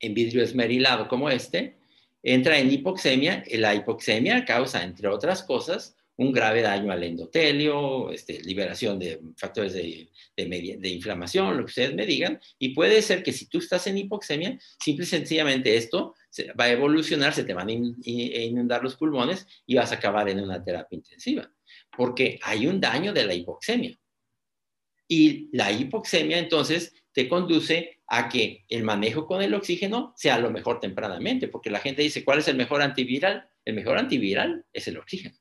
en 0.00 0.14
vidrio 0.14 0.42
esmerilado 0.42 1.08
como 1.08 1.28
este, 1.30 1.76
entra 2.22 2.58
en 2.58 2.70
hipoxemia. 2.70 3.44
La 3.52 3.74
hipoxemia 3.74 4.44
causa, 4.44 4.84
entre 4.84 5.08
otras 5.08 5.42
cosas, 5.42 5.96
un 6.18 6.32
grave 6.32 6.62
daño 6.62 6.90
al 6.92 7.02
endotelio, 7.02 8.10
este, 8.10 8.40
liberación 8.42 8.98
de 8.98 9.20
factores 9.36 9.74
de, 9.74 10.08
de, 10.36 10.88
inflamación, 10.88 11.56
lo 11.56 11.64
que 11.64 11.70
ustedes 11.70 11.94
me 11.94 12.06
digan, 12.06 12.40
y 12.58 12.70
puede 12.70 13.02
ser 13.02 13.22
que 13.22 13.32
si 13.32 13.46
tú 13.46 13.58
estás 13.58 13.86
en 13.86 13.98
hipoxemia, 13.98 14.58
simple 14.78 15.04
y 15.04 15.08
sencillamente 15.08 15.76
esto 15.76 16.14
va 16.58 16.64
a 16.64 16.70
evolucionar, 16.70 17.32
se 17.32 17.44
te 17.44 17.54
van 17.54 17.68
a 17.68 17.72
inundar 17.72 18.82
los 18.82 18.96
pulmones 18.96 19.46
y 19.66 19.74
vas 19.74 19.92
a 19.92 19.96
acabar 19.96 20.28
en 20.28 20.40
una 20.40 20.62
terapia 20.62 20.96
intensiva, 20.96 21.50
porque 21.96 22.38
hay 22.42 22.66
un 22.66 22.80
daño 22.80 23.12
de 23.12 23.26
la 23.26 23.34
hipoxemia. 23.34 23.98
Y 25.08 25.48
la 25.56 25.70
hipoxemia 25.70 26.38
entonces 26.38 26.92
te 27.12 27.28
conduce 27.28 28.00
a 28.08 28.28
que 28.28 28.64
el 28.68 28.82
manejo 28.82 29.26
con 29.26 29.42
el 29.42 29.54
oxígeno 29.54 30.12
sea 30.16 30.38
lo 30.38 30.50
mejor 30.50 30.80
tempranamente, 30.80 31.48
porque 31.48 31.70
la 31.70 31.80
gente 31.80 32.02
dice, 32.02 32.24
¿cuál 32.24 32.40
es 32.40 32.48
el 32.48 32.56
mejor 32.56 32.82
antiviral? 32.82 33.48
El 33.64 33.74
mejor 33.74 33.98
antiviral 33.98 34.64
es 34.72 34.88
el 34.88 34.98
oxígeno. 34.98 35.36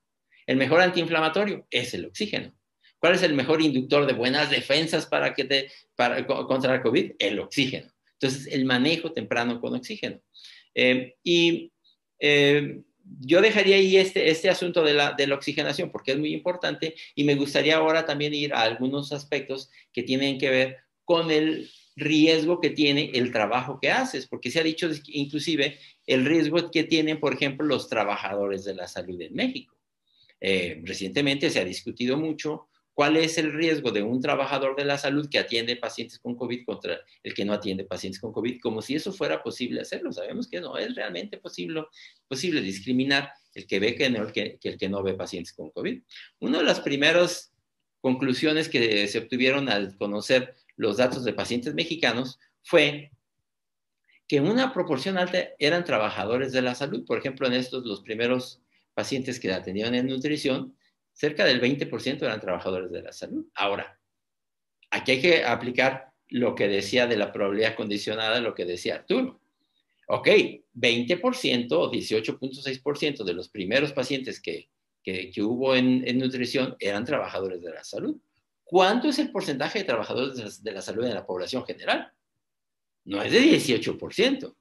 El 0.45 0.57
mejor 0.57 0.81
antiinflamatorio 0.81 1.67
es 1.69 1.93
el 1.93 2.05
oxígeno. 2.05 2.53
¿Cuál 2.99 3.15
es 3.15 3.23
el 3.23 3.33
mejor 3.33 3.61
inductor 3.61 4.05
de 4.05 4.13
buenas 4.13 4.49
defensas 4.49 5.05
para 5.05 5.33
que 5.33 5.43
te, 5.43 5.71
para, 5.95 6.25
contra 6.25 6.75
el 6.75 6.81
COVID? 6.81 7.13
El 7.19 7.39
oxígeno. 7.39 7.91
Entonces, 8.13 8.47
el 8.47 8.65
manejo 8.65 9.11
temprano 9.11 9.59
con 9.59 9.75
oxígeno. 9.75 10.21
Eh, 10.75 11.15
y 11.23 11.71
eh, 12.19 12.81
yo 13.21 13.41
dejaría 13.41 13.77
ahí 13.77 13.97
este, 13.97 14.29
este 14.29 14.49
asunto 14.49 14.83
de 14.83 14.93
la, 14.93 15.13
de 15.13 15.27
la 15.27 15.35
oxigenación 15.35 15.91
porque 15.91 16.11
es 16.11 16.17
muy 16.19 16.33
importante 16.33 16.95
y 17.15 17.23
me 17.23 17.35
gustaría 17.35 17.77
ahora 17.77 18.05
también 18.05 18.33
ir 18.33 18.53
a 18.53 18.61
algunos 18.61 19.11
aspectos 19.11 19.69
que 19.93 20.03
tienen 20.03 20.37
que 20.37 20.49
ver 20.49 20.77
con 21.05 21.31
el 21.31 21.69
riesgo 21.95 22.59
que 22.59 22.71
tiene 22.71 23.11
el 23.13 23.31
trabajo 23.31 23.79
que 23.79 23.89
haces, 23.89 24.27
porque 24.27 24.51
se 24.51 24.59
ha 24.59 24.63
dicho 24.63 24.89
inclusive 25.07 25.79
el 26.05 26.25
riesgo 26.25 26.69
que 26.69 26.83
tienen, 26.83 27.19
por 27.19 27.33
ejemplo, 27.33 27.65
los 27.65 27.87
trabajadores 27.87 28.65
de 28.65 28.75
la 28.75 28.87
salud 28.87 29.19
en 29.21 29.33
México. 29.33 29.75
Eh, 30.41 30.81
recientemente 30.83 31.49
se 31.49 31.59
ha 31.59 31.65
discutido 31.65 32.17
mucho 32.17 32.67
cuál 32.95 33.17
es 33.17 33.37
el 33.37 33.51
riesgo 33.51 33.91
de 33.91 34.01
un 34.01 34.21
trabajador 34.21 34.75
de 34.77 34.85
la 34.85 34.97
salud 34.97 35.27
que 35.29 35.37
atiende 35.37 35.75
pacientes 35.75 36.17
con 36.17 36.35
COVID 36.35 36.65
contra 36.65 37.01
el 37.23 37.33
que 37.33 37.43
no 37.43 37.51
atiende 37.51 37.83
pacientes 37.83 38.21
con 38.21 38.31
COVID, 38.31 38.61
como 38.61 38.81
si 38.81 38.95
eso 38.95 39.11
fuera 39.11 39.43
posible 39.43 39.81
hacerlo. 39.81 40.13
Sabemos 40.13 40.47
que 40.47 40.61
no 40.61 40.77
es 40.77 40.95
realmente 40.95 41.37
posible, 41.37 41.83
posible 42.29 42.61
discriminar 42.61 43.33
el 43.53 43.67
que 43.67 43.79
ve 43.79 43.95
que, 43.95 44.09
no, 44.09 44.23
el 44.23 44.31
que, 44.31 44.57
el 44.63 44.77
que 44.77 44.89
no 44.89 45.03
ve 45.03 45.13
pacientes 45.13 45.51
con 45.51 45.71
COVID. 45.71 46.01
Una 46.39 46.59
de 46.59 46.63
las 46.63 46.79
primeras 46.79 47.51
conclusiones 47.99 48.69
que 48.69 49.07
se 49.09 49.19
obtuvieron 49.19 49.67
al 49.67 49.97
conocer 49.97 50.55
los 50.77 50.95
datos 50.95 51.25
de 51.25 51.33
pacientes 51.33 51.73
mexicanos 51.73 52.39
fue 52.63 53.11
que 54.25 54.39
una 54.39 54.73
proporción 54.73 55.17
alta 55.17 55.49
eran 55.59 55.83
trabajadores 55.83 56.53
de 56.53 56.61
la 56.61 56.75
salud. 56.75 57.05
Por 57.05 57.17
ejemplo, 57.17 57.45
en 57.45 57.53
estos, 57.53 57.85
los 57.85 58.01
primeros 58.01 58.61
pacientes 58.93 59.37
que 59.37 59.51
atendieron 59.51 59.95
en 59.95 60.07
nutrición, 60.07 60.75
cerca 61.15 61.45
del 61.45 61.61
20% 61.61 62.21
eran 62.21 62.41
trabajadores 62.41 62.91
de 62.91 63.01
la 63.01 63.11
salud. 63.11 63.47
Ahora, 63.55 63.97
aquí 64.91 65.13
hay 65.13 65.21
que 65.21 65.43
aplicar 65.45 66.11
lo 66.27 66.53
que 66.55 66.67
decía 66.67 67.07
de 67.07 67.17
la 67.17 67.31
probabilidad 67.31 67.75
condicionada, 67.75 68.41
lo 68.41 68.53
que 68.53 68.65
decía 68.65 68.95
Arturo. 68.95 69.39
Ok, 70.07 70.27
20% 70.75 71.71
o 71.71 71.91
18.6% 71.91 73.23
de 73.23 73.33
los 73.33 73.49
primeros 73.49 73.93
pacientes 73.93 74.39
que, 74.39 74.69
que, 75.03 75.31
hubo 75.41 75.73
en, 75.73 76.03
nutrición 76.19 76.75
eran 76.79 77.05
trabajadores 77.05 77.61
de 77.61 77.71
la 77.71 77.83
salud. 77.83 78.17
¿Cuánto 78.63 79.07
es 79.07 79.17
el 79.19 79.31
porcentaje 79.31 79.79
de 79.79 79.85
trabajadores 79.85 80.63
de 80.63 80.71
la 80.71 80.81
salud 80.81 81.05
en 81.05 81.13
la 81.13 81.25
población 81.25 81.65
general? 81.65 82.11
No 83.05 83.21
es 83.21 83.31
de 83.31 83.39
18%, 83.39 84.55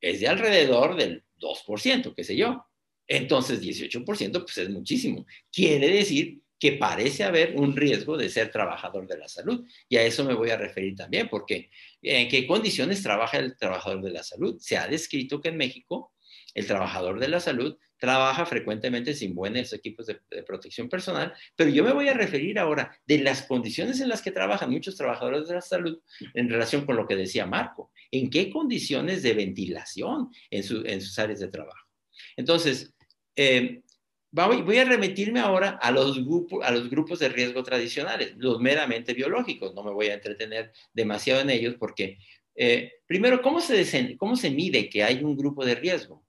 es 0.00 0.20
de 0.20 0.28
alrededor 0.28 0.96
del 0.96 1.24
2%, 1.40 2.14
qué 2.14 2.24
sé 2.24 2.36
yo. 2.36 2.66
Entonces, 3.06 3.60
18% 3.60 4.32
pues 4.32 4.58
es 4.58 4.70
muchísimo. 4.70 5.26
Quiere 5.52 5.88
decir 5.90 6.40
que 6.58 6.72
parece 6.72 7.24
haber 7.24 7.56
un 7.56 7.76
riesgo 7.76 8.16
de 8.16 8.30
ser 8.30 8.50
trabajador 8.50 9.06
de 9.06 9.18
la 9.18 9.28
salud. 9.28 9.66
Y 9.88 9.96
a 9.96 10.02
eso 10.02 10.24
me 10.24 10.34
voy 10.34 10.50
a 10.50 10.56
referir 10.56 10.94
también, 10.96 11.28
porque 11.28 11.70
¿en 12.00 12.28
qué 12.28 12.46
condiciones 12.46 13.02
trabaja 13.02 13.38
el 13.38 13.56
trabajador 13.56 14.02
de 14.02 14.10
la 14.10 14.22
salud? 14.22 14.58
Se 14.58 14.76
ha 14.76 14.88
descrito 14.88 15.40
que 15.40 15.50
en 15.50 15.58
México 15.58 16.12
el 16.54 16.66
trabajador 16.66 17.20
de 17.20 17.28
la 17.28 17.40
salud 17.40 17.76
trabaja 17.98 18.46
frecuentemente 18.46 19.14
sin 19.14 19.34
buenos 19.34 19.72
equipos 19.72 20.06
de, 20.06 20.20
protección 20.46 20.88
personal, 20.88 21.32
pero 21.56 21.70
yo 21.70 21.84
me 21.84 21.92
voy 21.92 22.08
a 22.08 22.14
referir 22.14 22.58
ahora 22.58 22.98
de 23.06 23.18
las 23.18 23.42
condiciones 23.42 24.00
en 24.00 24.08
las 24.08 24.22
que 24.22 24.30
trabajan 24.30 24.70
muchos 24.70 24.96
trabajadores 24.96 25.48
de 25.48 25.54
la 25.54 25.60
salud 25.60 26.00
en 26.34 26.48
relación 26.48 26.84
con 26.86 26.96
lo 26.96 27.06
que 27.06 27.16
decía 27.16 27.46
Marco. 27.46 27.92
¿En 28.10 28.30
qué 28.30 28.50
condiciones 28.50 29.22
de 29.22 29.34
ventilación 29.34 30.30
en 30.50 30.62
sus 30.62 31.18
áreas 31.18 31.40
de 31.40 31.48
trabajo? 31.48 31.83
Entonces, 32.36 32.94
eh, 33.36 33.82
voy 34.30 34.78
a 34.78 34.84
remitirme 34.84 35.40
ahora 35.40 35.78
a 35.80 35.90
los, 35.90 36.24
grupos, 36.24 37.18
de 37.18 37.28
riesgo 37.28 37.62
tradicionales, 37.62 38.34
los 38.36 38.60
meramente 38.60 39.14
biológicos. 39.14 39.74
No 39.74 39.84
me 39.84 39.92
voy 39.92 40.08
a 40.08 40.14
entretener 40.14 40.72
demasiado 40.92 41.40
en 41.40 41.50
ellos 41.50 41.76
porque, 41.78 42.18
eh, 42.56 42.92
primero, 43.06 43.40
¿cómo 43.42 43.60
se, 43.60 44.16
¿cómo 44.16 44.36
se 44.36 44.50
mide 44.50 44.88
que 44.88 45.04
hay 45.04 45.22
un 45.22 45.36
grupo 45.36 45.64
de 45.64 45.76
riesgo? 45.76 46.24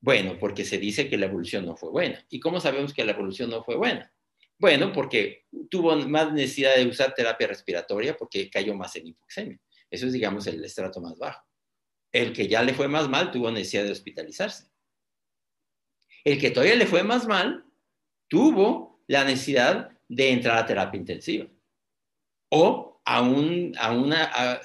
Bueno, 0.00 0.38
porque 0.38 0.64
se 0.64 0.78
dice 0.78 1.08
que 1.08 1.16
la 1.16 1.26
evolución 1.26 1.64
no 1.64 1.76
fue 1.76 1.90
buena. 1.90 2.24
¿Y 2.28 2.40
cómo 2.40 2.60
sabemos 2.60 2.92
que 2.92 3.04
la 3.04 3.12
evolución 3.12 3.50
no 3.50 3.64
fue 3.64 3.76
buena? 3.76 4.12
Bueno, 4.58 4.92
porque 4.92 5.44
tuvo 5.70 5.96
más 5.96 6.32
necesidad 6.32 6.76
de 6.76 6.86
usar 6.86 7.14
terapia 7.14 7.46
respiratoria 7.46 8.16
porque 8.16 8.48
cayó 8.50 8.74
más 8.74 8.96
en 8.96 9.08
hipoxemia. 9.08 9.58
Eso 9.90 10.06
es, 10.06 10.12
digamos, 10.12 10.46
el 10.46 10.64
estrato 10.64 11.00
más 11.00 11.16
bajo. 11.18 11.42
El 12.12 12.32
que 12.32 12.48
ya 12.48 12.62
le 12.62 12.74
fue 12.74 12.88
más 12.88 13.08
mal 13.08 13.30
tuvo 13.30 13.50
necesidad 13.50 13.84
de 13.84 13.92
hospitalizarse. 13.92 14.68
El 16.26 16.40
que 16.40 16.50
todavía 16.50 16.74
le 16.74 16.86
fue 16.86 17.04
más 17.04 17.28
mal 17.28 17.64
tuvo 18.26 19.00
la 19.06 19.22
necesidad 19.22 19.92
de 20.08 20.30
entrar 20.32 20.58
a 20.58 20.66
terapia 20.66 20.98
intensiva 20.98 21.46
o 22.48 23.00
a, 23.04 23.22
una, 23.22 24.60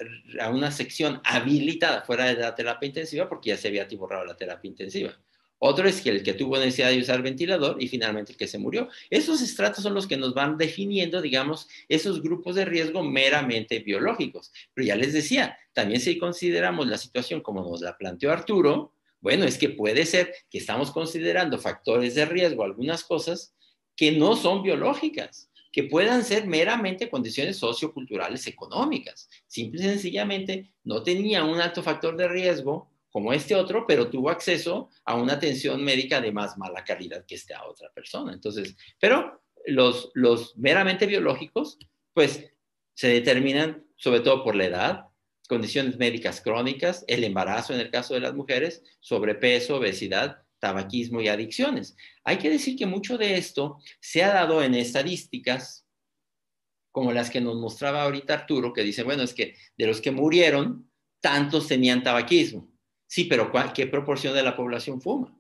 una 0.52 0.72
sección 0.72 1.22
habilitada 1.24 2.02
fuera 2.02 2.26
de 2.26 2.34
la 2.34 2.56
terapia 2.56 2.88
intensiva 2.88 3.30
porque 3.30 3.50
ya 3.50 3.58
se 3.58 3.68
había 3.68 3.84
atiborrado 3.84 4.26
la 4.26 4.36
terapia 4.36 4.70
intensiva. 4.70 5.16
Otro 5.60 5.88
es 5.88 6.02
que 6.02 6.10
el 6.10 6.24
que 6.24 6.34
tuvo 6.34 6.58
necesidad 6.58 6.90
de 6.90 6.98
usar 6.98 7.22
ventilador 7.22 7.80
y 7.80 7.88
finalmente 7.88 8.32
el 8.32 8.40
que 8.40 8.48
se 8.48 8.58
murió. 8.58 8.90
Esos 9.12 9.44
estratos 9.44 9.84
son 9.84 9.94
los 9.94 10.08
que 10.08 10.18
nos 10.18 10.34
van 10.34 10.58
definiendo, 10.58 11.22
digamos, 11.22 11.70
esos 11.88 12.24
grupos 12.24 12.56
de 12.56 12.66
riesgo 12.66 13.04
meramente 13.04 13.78
biológicos. 13.78 14.52
Pero 14.74 14.88
ya 14.88 14.96
les 14.96 15.14
decía, 15.14 15.60
también 15.74 16.02
si 16.02 16.18
consideramos 16.18 16.88
la 16.88 16.98
situación 16.98 17.42
como 17.42 17.62
nos 17.62 17.82
la 17.82 17.96
planteó 17.96 18.32
Arturo, 18.32 18.96
bueno, 19.22 19.46
es 19.46 19.58
que 19.58 19.70
puede 19.70 20.06
ser 20.06 20.34
que 20.50 20.58
estamos 20.58 20.92
considerando 20.92 21.58
factores 21.58 22.16
de 22.16 22.26
riesgo, 22.26 22.64
algunas 22.64 23.04
cosas 23.04 23.56
que 23.96 24.12
no 24.12 24.36
son 24.36 24.64
biológicas, 24.64 25.52
que 25.72 25.84
puedan 25.84 26.26
ser 26.26 26.48
meramente 26.48 27.10
condiciones 27.10 27.58
socioculturales 27.58 28.46
económicas. 28.48 29.30
Simple 29.48 29.82
y 29.82 29.84
sencillamente 29.86 30.74
no 30.84 31.04
tenía 31.04 31.44
un 31.44 31.62
alto 31.62 31.82
factor 31.82 32.18
de 32.18 32.28
riesgo 32.28 32.90
como 33.10 33.32
este 33.32 33.56
otro, 33.56 33.86
pero 33.88 34.10
tuvo 34.10 34.30
acceso 34.30 34.90
a 35.06 35.16
una 35.16 35.34
atención 35.34 35.84
médica 35.84 36.20
de 36.20 36.32
más 36.32 36.58
mala 36.58 36.84
calidad 36.84 37.26
que 37.26 37.36
esta 37.36 37.66
otra 37.68 37.92
persona. 37.94 38.34
Entonces, 38.34 38.76
pero 39.00 39.42
los, 39.66 40.12
los 40.14 40.58
meramente 40.58 41.06
biológicos, 41.06 41.78
pues 42.14 42.52
se 42.94 43.08
determinan 43.08 43.86
sobre 43.96 44.22
todo 44.22 44.44
por 44.44 44.56
la 44.56 44.66
edad, 44.66 45.06
condiciones 45.52 45.98
médicas 45.98 46.40
crónicas, 46.40 47.04
el 47.10 47.26
embarazo 47.26 47.74
en 47.74 47.82
el 47.82 47.92
caso 47.92 48.14
de 48.14 48.22
las 48.22 48.34
mujeres, 48.34 48.84
sobrepeso, 49.02 49.76
obesidad, 49.76 50.44
tabaquismo 50.60 51.20
y 51.20 51.28
adicciones. 51.28 51.98
Hay 52.24 52.38
que 52.38 52.50
decir 52.50 52.78
que 52.78 52.86
mucho 52.86 53.18
de 53.18 53.36
esto 53.36 53.78
se 54.00 54.24
ha 54.24 54.34
dado 54.34 54.64
en 54.64 54.76
estadísticas 54.76 55.86
como 56.90 57.12
las 57.12 57.30
que 57.30 57.42
nos 57.42 57.58
mostraba 57.58 58.04
ahorita 58.04 58.34
Arturo, 58.34 58.72
que 58.72 58.82
dice, 58.82 59.04
bueno, 59.04 59.24
es 59.24 59.34
que 59.34 59.56
de 59.78 59.88
los 59.88 60.00
que 60.00 60.12
murieron, 60.12 60.90
tantos 61.20 61.68
tenían 61.68 62.02
tabaquismo. 62.02 62.70
Sí, 63.06 63.26
pero 63.26 63.52
¿qué 63.74 63.88
proporción 63.88 64.34
de 64.34 64.44
la 64.44 64.56
población 64.56 65.02
fuma? 65.02 65.38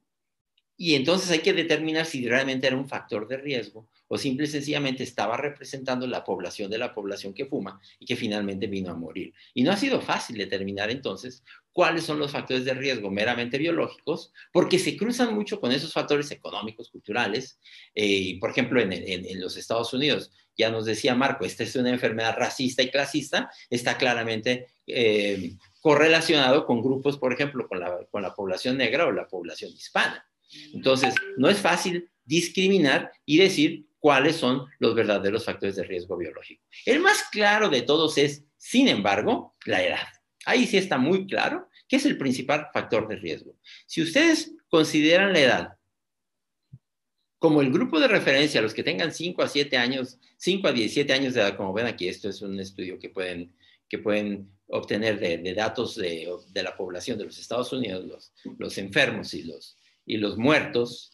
Y 0.75 0.95
entonces 0.95 1.31
hay 1.31 1.39
que 1.39 1.53
determinar 1.53 2.05
si 2.05 2.27
realmente 2.27 2.67
era 2.67 2.75
un 2.75 2.89
factor 2.89 3.29
de 3.29 3.37
riesgo 3.37 3.87
o 4.13 4.17
simple 4.17 4.43
y 4.43 4.49
sencillamente 4.49 5.03
estaba 5.03 5.37
representando 5.37 6.05
la 6.05 6.25
población 6.25 6.69
de 6.69 6.77
la 6.77 6.93
población 6.93 7.33
que 7.33 7.45
fuma 7.45 7.79
y 7.97 8.05
que 8.05 8.17
finalmente 8.17 8.67
vino 8.67 8.91
a 8.91 8.93
morir. 8.93 9.33
Y 9.53 9.63
no 9.63 9.71
ha 9.71 9.77
sido 9.77 10.01
fácil 10.01 10.37
determinar 10.37 10.91
entonces 10.91 11.45
cuáles 11.71 12.03
son 12.03 12.19
los 12.19 12.29
factores 12.29 12.65
de 12.65 12.73
riesgo 12.73 13.09
meramente 13.09 13.57
biológicos, 13.57 14.33
porque 14.51 14.79
se 14.79 14.97
cruzan 14.97 15.33
mucho 15.33 15.61
con 15.61 15.71
esos 15.71 15.93
factores 15.93 16.29
económicos, 16.29 16.89
culturales. 16.89 17.57
Eh, 17.95 18.37
por 18.41 18.49
ejemplo, 18.49 18.81
en, 18.81 19.39
los 19.39 19.55
Estados 19.55 19.93
Unidos, 19.93 20.29
ya 20.57 20.69
nos 20.69 20.83
decía 20.83 21.15
Marco, 21.15 21.45
esta 21.45 21.63
es 21.63 21.73
una 21.77 21.91
enfermedad 21.91 22.35
racista 22.37 22.83
y 22.83 22.91
clasista, 22.91 23.49
está 23.69 23.97
claramente 23.97 24.73
eh, 24.87 25.55
correlacionado 25.79 26.65
con 26.65 26.81
grupos, 26.81 27.17
por 27.17 27.31
ejemplo, 27.31 27.65
con 27.65 27.79
la, 27.79 28.05
con 28.11 28.21
la 28.23 28.35
población 28.35 28.75
negra 28.75 29.05
o 29.05 29.11
la 29.13 29.29
población 29.29 29.71
hispana. 29.71 30.27
Entonces, 30.73 31.15
no 31.37 31.47
es 31.47 31.59
fácil 31.59 32.09
discriminar 32.25 33.09
y 33.25 33.37
decir 33.37 33.85
cuáles 34.01 34.35
son 34.35 34.65
los 34.79 34.95
verdaderos 34.95 35.45
factores 35.45 35.75
de 35.77 35.83
riesgo 35.83 36.17
biológico. 36.17 36.65
El 36.85 36.99
más 36.99 37.23
claro 37.31 37.69
de 37.69 37.83
todos 37.83 38.17
es, 38.17 38.43
sin 38.57 38.87
embargo, 38.87 39.55
la 39.65 39.81
edad. 39.81 40.07
Ahí 40.45 40.65
sí 40.65 40.77
está 40.77 40.97
muy 40.97 41.27
claro 41.27 41.69
que 41.87 41.97
es 41.97 42.05
el 42.05 42.17
principal 42.17 42.67
factor 42.73 43.07
de 43.07 43.17
riesgo. 43.17 43.55
Si 43.85 44.01
ustedes 44.01 44.53
consideran 44.69 45.33
la 45.33 45.39
edad 45.39 45.77
como 47.37 47.61
el 47.61 47.71
grupo 47.71 47.99
de 47.99 48.07
referencia, 48.07 48.61
los 48.61 48.73
que 48.73 48.83
tengan 48.83 49.11
5 49.11 49.41
a 49.43 49.47
7 49.47 49.77
años, 49.77 50.19
5 50.37 50.67
a 50.67 50.71
17 50.71 51.13
años 51.13 51.33
de 51.33 51.41
edad, 51.41 51.55
como 51.55 51.73
ven 51.73 51.85
aquí, 51.87 52.07
esto 52.07 52.27
es 52.29 52.41
un 52.41 52.59
estudio 52.59 52.97
que 52.97 53.09
pueden, 53.09 53.53
que 53.87 53.99
pueden 53.99 54.51
obtener 54.67 55.19
de, 55.19 55.53
datos 55.53 55.95
de, 55.95 56.27
la 56.55 56.75
población 56.75 57.17
de 57.17 57.25
los 57.25 57.37
Estados 57.37 57.71
Unidos, 57.71 58.05
los, 58.05 58.33
los 58.57 58.77
enfermos 58.77 59.33
y 59.33 59.43
los, 59.43 59.77
y 60.05 60.17
los 60.17 60.37
muertos, 60.37 61.10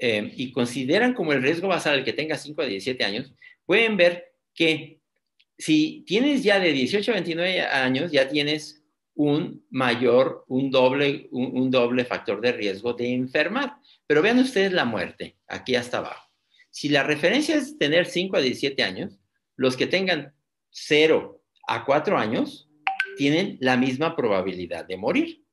eh, 0.00 0.32
y 0.34 0.50
consideran 0.50 1.12
como 1.12 1.32
el 1.32 1.42
riesgo 1.42 1.68
basal 1.68 1.98
el 1.98 2.04
que 2.04 2.14
tenga 2.14 2.38
5 2.38 2.62
a 2.62 2.66
17 2.66 3.04
años, 3.04 3.34
pueden 3.66 3.96
ver 3.98 4.32
que 4.54 5.00
si 5.58 6.04
tienes 6.06 6.42
ya 6.42 6.58
de 6.58 6.72
18 6.72 7.10
a 7.10 7.14
29 7.14 7.60
años, 7.60 8.10
ya 8.10 8.28
tienes 8.28 8.82
un 9.14 9.66
mayor, 9.68 10.46
un 10.48 10.70
doble, 10.70 11.28
un, 11.30 11.70
doble 11.70 12.06
factor 12.06 12.40
de 12.40 12.52
riesgo 12.52 12.94
de 12.94 13.12
enfermar. 13.12 13.74
Pero 14.06 14.22
vean 14.22 14.38
ustedes 14.38 14.72
la 14.72 14.86
muerte, 14.86 15.36
aquí 15.46 15.74
hasta 15.74 15.98
abajo. 15.98 16.30
Si 16.70 16.88
la 16.88 17.02
referencia 17.02 17.56
es 17.56 17.76
tener 17.76 18.06
5 18.06 18.38
a 18.38 18.40
17 18.40 18.82
años, 18.82 19.18
los 19.56 19.76
que 19.76 19.86
tengan 19.86 20.32
0 20.70 21.42
a 21.68 21.84
4 21.84 22.16
años 22.16 22.70
tienen 23.18 23.58
la 23.60 23.76
misma 23.76 24.16
probabilidad 24.16 24.86
de 24.86 24.96
morir, 24.96 25.44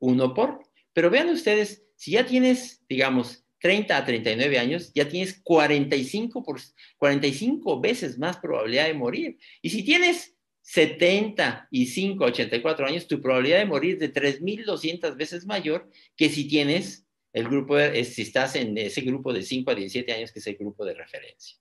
uno 0.00 0.34
por. 0.34 0.58
Pero 0.92 1.10
vean 1.10 1.28
ustedes, 1.28 1.84
si 1.94 2.12
ya 2.12 2.26
tienes, 2.26 2.84
digamos, 2.88 3.43
30 3.64 3.96
a 3.96 4.04
39 4.04 4.58
años, 4.58 4.92
ya 4.94 5.08
tienes 5.08 5.40
45, 5.42 6.42
por, 6.42 6.60
45 6.98 7.80
veces 7.80 8.18
más 8.18 8.36
probabilidad 8.36 8.88
de 8.88 8.92
morir. 8.92 9.38
Y 9.62 9.70
si 9.70 9.82
tienes 9.82 10.36
75 10.60 12.24
a 12.24 12.26
84 12.26 12.86
años, 12.86 13.08
tu 13.08 13.22
probabilidad 13.22 13.60
de 13.60 13.64
morir 13.64 13.94
es 13.94 14.00
de 14.00 14.12
3.200 14.12 15.16
veces 15.16 15.46
mayor 15.46 15.88
que 16.14 16.28
si 16.28 16.46
tienes 16.46 17.06
el 17.32 17.48
grupo, 17.48 17.78
si 17.78 18.20
estás 18.20 18.54
en 18.54 18.76
ese 18.76 19.00
grupo 19.00 19.32
de 19.32 19.40
5 19.40 19.70
a 19.70 19.74
17 19.74 20.12
años, 20.12 20.30
que 20.30 20.40
es 20.40 20.46
el 20.46 20.56
grupo 20.58 20.84
de 20.84 20.92
referencia. 20.92 21.56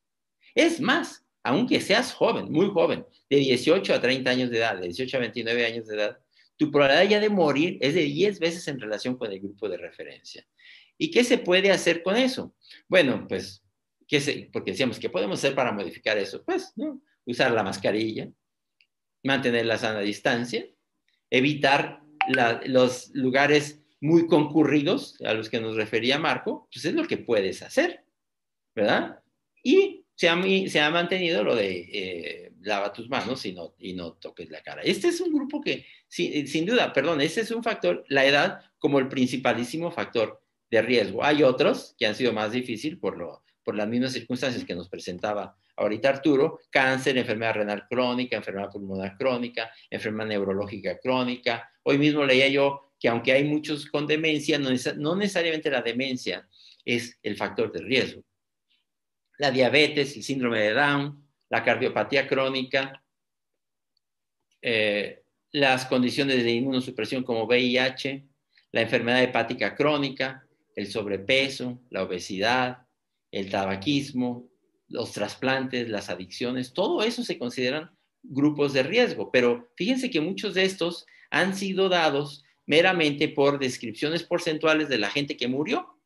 Es 0.53 0.81
más, 0.81 1.25
aunque 1.41 1.79
seas 1.79 2.11
joven, 2.11 2.51
muy 2.51 2.67
joven, 2.67 3.05
de 3.29 3.37
18 3.37 3.93
a 3.93 4.01
30 4.01 4.29
años 4.29 4.49
de 4.49 4.57
edad, 4.57 4.75
de 4.75 4.87
18 4.87 5.15
a 5.15 5.19
29 5.21 5.65
años 5.65 5.87
de 5.87 5.95
edad, 5.95 6.19
tu 6.57 6.69
probabilidad 6.69 7.09
ya 7.09 7.19
de 7.21 7.29
morir 7.29 7.77
es 7.79 7.95
de 7.95 8.01
10 8.01 8.39
veces 8.39 8.67
en 8.67 8.81
relación 8.81 9.15
con 9.15 9.31
el 9.31 9.39
grupo 9.39 9.69
de 9.69 9.77
referencia. 9.77 10.45
¿Y 10.97 11.11
qué 11.11 11.23
se 11.23 11.37
puede 11.37 11.71
hacer 11.71 12.03
con 12.03 12.15
eso? 12.15 12.55
Bueno, 12.87 13.25
pues, 13.27 13.63
¿qué 14.07 14.21
se, 14.21 14.49
porque 14.51 14.71
decíamos, 14.71 14.99
¿qué 14.99 15.09
podemos 15.09 15.39
hacer 15.39 15.55
para 15.55 15.71
modificar 15.71 16.17
eso? 16.17 16.43
Pues, 16.43 16.71
¿no? 16.75 17.01
usar 17.25 17.51
la 17.51 17.63
mascarilla, 17.63 18.29
mantener 19.23 19.65
la 19.65 19.77
sana 19.77 20.01
distancia, 20.01 20.65
evitar 21.29 22.01
los 22.65 23.09
lugares 23.13 23.81
muy 24.01 24.27
concurridos 24.27 25.19
a 25.21 25.33
los 25.33 25.49
que 25.49 25.59
nos 25.59 25.75
refería 25.75 26.19
Marco, 26.19 26.67
pues 26.71 26.85
es 26.85 26.93
lo 26.93 27.07
que 27.07 27.17
puedes 27.17 27.61
hacer, 27.61 28.03
¿verdad? 28.75 29.21
Y 29.63 30.05
se 30.15 30.29
ha, 30.29 30.41
se 30.67 30.79
ha 30.79 30.89
mantenido 30.89 31.43
lo 31.43 31.55
de 31.55 31.89
eh, 31.91 32.53
lava 32.61 32.93
tus 32.93 33.09
manos 33.09 33.45
y 33.45 33.53
no, 33.53 33.75
y 33.79 33.93
no 33.93 34.13
toques 34.13 34.49
la 34.49 34.61
cara. 34.61 34.81
Este 34.81 35.07
es 35.07 35.21
un 35.21 35.33
grupo 35.33 35.61
que, 35.61 35.85
sin, 36.07 36.47
sin 36.47 36.65
duda, 36.65 36.91
perdón, 36.91 37.21
este 37.21 37.41
es 37.41 37.51
un 37.51 37.63
factor, 37.63 38.05
la 38.09 38.25
edad 38.25 38.61
como 38.77 38.99
el 38.99 39.07
principalísimo 39.07 39.89
factor 39.91 40.42
de 40.73 40.81
riesgo. 40.81 41.23
Hay 41.23 41.43
otros 41.43 41.95
que 41.97 42.05
han 42.05 42.15
sido 42.15 42.33
más 42.33 42.51
difíciles 42.51 42.99
por, 42.99 43.17
lo, 43.17 43.43
por 43.63 43.75
las 43.75 43.87
mismas 43.87 44.13
circunstancias 44.13 44.63
que 44.65 44.75
nos 44.75 44.89
presentaba 44.89 45.55
ahorita 45.75 46.09
Arturo, 46.09 46.59
cáncer, 46.69 47.17
enfermedad 47.17 47.55
renal 47.55 47.87
crónica, 47.87 48.37
enfermedad 48.37 48.69
pulmonar 48.69 49.17
crónica, 49.17 49.71
enfermedad 49.89 50.27
neurológica 50.29 50.99
crónica. 50.99 51.69
Hoy 51.83 51.97
mismo 51.97 52.23
leía 52.23 52.47
yo 52.47 52.91
que 52.99 53.09
aunque 53.09 53.31
hay 53.31 53.43
muchos 53.43 53.87
con 53.87 54.05
demencia, 54.05 54.59
no, 54.59 54.69
no 54.97 55.15
necesariamente 55.15 55.71
la 55.71 55.81
demencia 55.81 56.47
es 56.85 57.17
el 57.23 57.35
factor 57.35 57.71
de 57.71 57.81
riesgo 57.81 58.23
la 59.37 59.51
diabetes, 59.51 60.15
el 60.15 60.23
síndrome 60.23 60.59
de 60.59 60.73
Down, 60.73 61.27
la 61.49 61.63
cardiopatía 61.63 62.27
crónica, 62.27 63.03
eh, 64.61 65.23
las 65.51 65.85
condiciones 65.85 66.43
de 66.43 66.51
inmunosupresión 66.51 67.23
como 67.23 67.45
VIH, 67.45 68.25
la 68.71 68.81
enfermedad 68.81 69.21
hepática 69.21 69.75
crónica, 69.75 70.45
el 70.75 70.87
sobrepeso, 70.87 71.81
la 71.89 72.03
obesidad, 72.03 72.87
el 73.31 73.49
tabaquismo, 73.49 74.49
los 74.87 75.11
trasplantes, 75.11 75.89
las 75.89 76.09
adicciones, 76.09 76.73
todo 76.73 77.03
eso 77.03 77.23
se 77.23 77.37
consideran 77.37 77.91
grupos 78.21 78.73
de 78.73 78.83
riesgo, 78.83 79.31
pero 79.31 79.71
fíjense 79.75 80.09
que 80.09 80.21
muchos 80.21 80.53
de 80.53 80.63
estos 80.65 81.05
han 81.29 81.55
sido 81.55 81.89
dados 81.89 82.43
meramente 82.65 83.27
por 83.27 83.59
descripciones 83.59 84.23
porcentuales 84.23 84.87
de 84.87 84.97
la 84.97 85.09
gente 85.09 85.35
que 85.35 85.47
murió. 85.47 85.99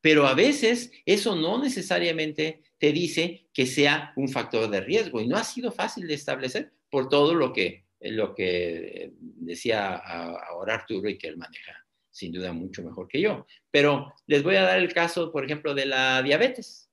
Pero 0.00 0.26
a 0.26 0.34
veces 0.34 0.90
eso 1.06 1.36
no 1.36 1.62
necesariamente 1.62 2.62
te 2.78 2.92
dice 2.92 3.48
que 3.52 3.66
sea 3.66 4.12
un 4.16 4.28
factor 4.28 4.68
de 4.68 4.80
riesgo 4.80 5.20
y 5.20 5.28
no 5.28 5.36
ha 5.36 5.44
sido 5.44 5.70
fácil 5.70 6.06
de 6.06 6.14
establecer 6.14 6.72
por 6.90 7.08
todo 7.08 7.34
lo 7.34 7.52
que, 7.52 7.86
lo 8.00 8.34
que 8.34 9.12
decía 9.18 9.94
ahora 9.94 10.74
Arturo 10.74 11.08
y 11.08 11.18
que 11.18 11.28
él 11.28 11.36
maneja 11.36 11.81
sin 12.12 12.30
duda 12.30 12.52
mucho 12.52 12.84
mejor 12.84 13.08
que 13.08 13.20
yo. 13.20 13.46
Pero 13.72 14.14
les 14.26 14.44
voy 14.44 14.54
a 14.54 14.62
dar 14.62 14.78
el 14.78 14.92
caso, 14.94 15.32
por 15.32 15.44
ejemplo, 15.44 15.74
de 15.74 15.86
la 15.86 16.22
diabetes. 16.22 16.88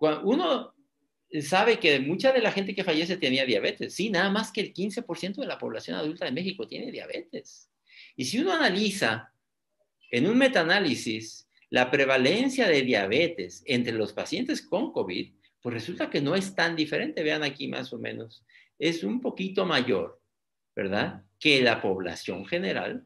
Uno 0.00 0.74
sabe 1.42 1.78
que 1.78 2.00
mucha 2.00 2.32
de 2.32 2.40
la 2.40 2.52
gente 2.52 2.74
que 2.74 2.84
fallece 2.84 3.16
tenía 3.16 3.44
diabetes. 3.44 3.94
Sí, 3.94 4.10
nada 4.10 4.30
más 4.30 4.50
que 4.50 4.60
el 4.60 4.74
15% 4.74 5.36
de 5.36 5.46
la 5.46 5.58
población 5.58 5.96
adulta 5.96 6.24
de 6.24 6.32
México 6.32 6.66
tiene 6.66 6.90
diabetes. 6.90 7.70
Y 8.16 8.24
si 8.24 8.40
uno 8.40 8.52
analiza 8.52 9.32
en 10.10 10.26
un 10.26 10.38
metaanálisis 10.38 11.48
la 11.70 11.90
prevalencia 11.90 12.68
de 12.68 12.82
diabetes 12.82 13.62
entre 13.66 13.94
los 13.94 14.12
pacientes 14.12 14.62
con 14.62 14.92
COVID, 14.92 15.32
pues 15.60 15.74
resulta 15.74 16.10
que 16.10 16.20
no 16.20 16.34
es 16.34 16.54
tan 16.54 16.76
diferente. 16.76 17.22
Vean 17.22 17.42
aquí 17.42 17.68
más 17.68 17.92
o 17.92 17.98
menos. 17.98 18.44
Es 18.78 19.02
un 19.02 19.20
poquito 19.20 19.64
mayor, 19.64 20.20
¿verdad? 20.76 21.24
Que 21.40 21.62
la 21.62 21.80
población 21.80 22.46
general. 22.46 23.04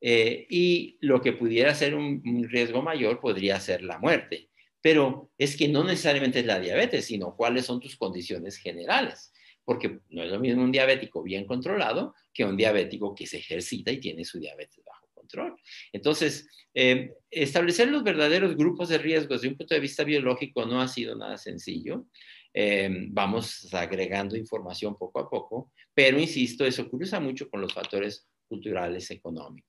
Eh, 0.00 0.46
y 0.48 0.96
lo 1.00 1.20
que 1.20 1.32
pudiera 1.32 1.74
ser 1.74 1.94
un 1.94 2.46
riesgo 2.48 2.82
mayor 2.82 3.20
podría 3.20 3.58
ser 3.58 3.82
la 3.82 3.98
muerte 3.98 4.48
pero 4.80 5.30
es 5.38 5.56
que 5.56 5.68
no 5.68 5.84
necesariamente 5.84 6.40
es 6.40 6.46
la 6.46 6.60
diabetes, 6.60 7.06
sino 7.06 7.36
cuáles 7.36 7.66
son 7.66 7.80
tus 7.80 7.96
condiciones 7.96 8.56
generales, 8.56 9.32
porque 9.64 10.00
no 10.10 10.22
es 10.22 10.30
lo 10.30 10.40
mismo 10.40 10.62
un 10.62 10.72
diabético 10.72 11.22
bien 11.22 11.44
controlado 11.46 12.14
que 12.32 12.44
un 12.44 12.56
diabético 12.56 13.14
que 13.14 13.26
se 13.26 13.38
ejercita 13.38 13.90
y 13.90 13.98
tiene 13.98 14.24
su 14.24 14.38
diabetes 14.38 14.82
bajo 14.84 15.08
control. 15.12 15.56
Entonces, 15.92 16.48
eh, 16.74 17.12
establecer 17.30 17.88
los 17.88 18.04
verdaderos 18.04 18.56
grupos 18.56 18.88
de 18.88 18.98
riesgo 18.98 19.34
desde 19.34 19.48
un 19.48 19.56
punto 19.56 19.74
de 19.74 19.80
vista 19.80 20.04
biológico 20.04 20.64
no 20.64 20.80
ha 20.80 20.88
sido 20.88 21.16
nada 21.16 21.36
sencillo. 21.36 22.06
Eh, 22.54 22.88
vamos 23.10 23.72
agregando 23.74 24.36
información 24.36 24.96
poco 24.96 25.20
a 25.20 25.28
poco, 25.28 25.72
pero 25.92 26.18
insisto, 26.18 26.64
eso 26.64 26.88
cruza 26.88 27.20
mucho 27.20 27.50
con 27.50 27.60
los 27.60 27.74
factores 27.74 28.26
culturales 28.48 29.10
económicos. 29.10 29.67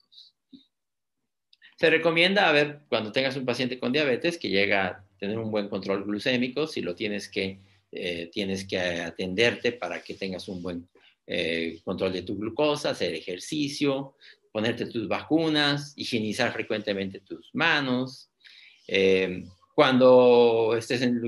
Se 1.80 1.90
recomienda, 1.90 2.50
a 2.50 2.52
ver, 2.52 2.82
cuando 2.90 3.14
tengas 3.14 3.38
un 3.38 3.46
paciente 3.46 3.80
con 3.80 3.94
diabetes 3.94 4.38
que 4.38 4.50
llega 4.50 4.86
a 4.86 5.06
tener 5.18 5.40
un 5.40 5.50
buen 5.50 5.70
control 5.70 6.04
glucémico, 6.04 6.68
si 6.68 6.82
lo 6.82 6.94
tienes 6.94 7.30
que, 7.30 7.62
eh, 7.94 8.30
tienes 8.34 8.68
que 8.68 8.78
atenderte 8.78 9.72
para 9.72 10.04
que 10.04 10.16
tengas 10.16 10.50
un 10.50 10.62
buen 10.62 10.90
eh, 11.26 11.80
control 11.86 12.12
de 12.12 12.24
tu 12.24 12.38
glucosa, 12.38 12.90
hacer 12.90 13.14
ejercicio, 13.14 14.16
ponerte 14.52 14.88
tus 14.88 15.08
vacunas, 15.08 15.94
higienizar 15.96 16.52
frecuentemente 16.52 17.22
tus 17.22 17.50
manos. 17.54 18.30
Eh, 18.86 19.46
cuando 19.74 20.76
estés 20.78 21.02
en, 21.02 21.22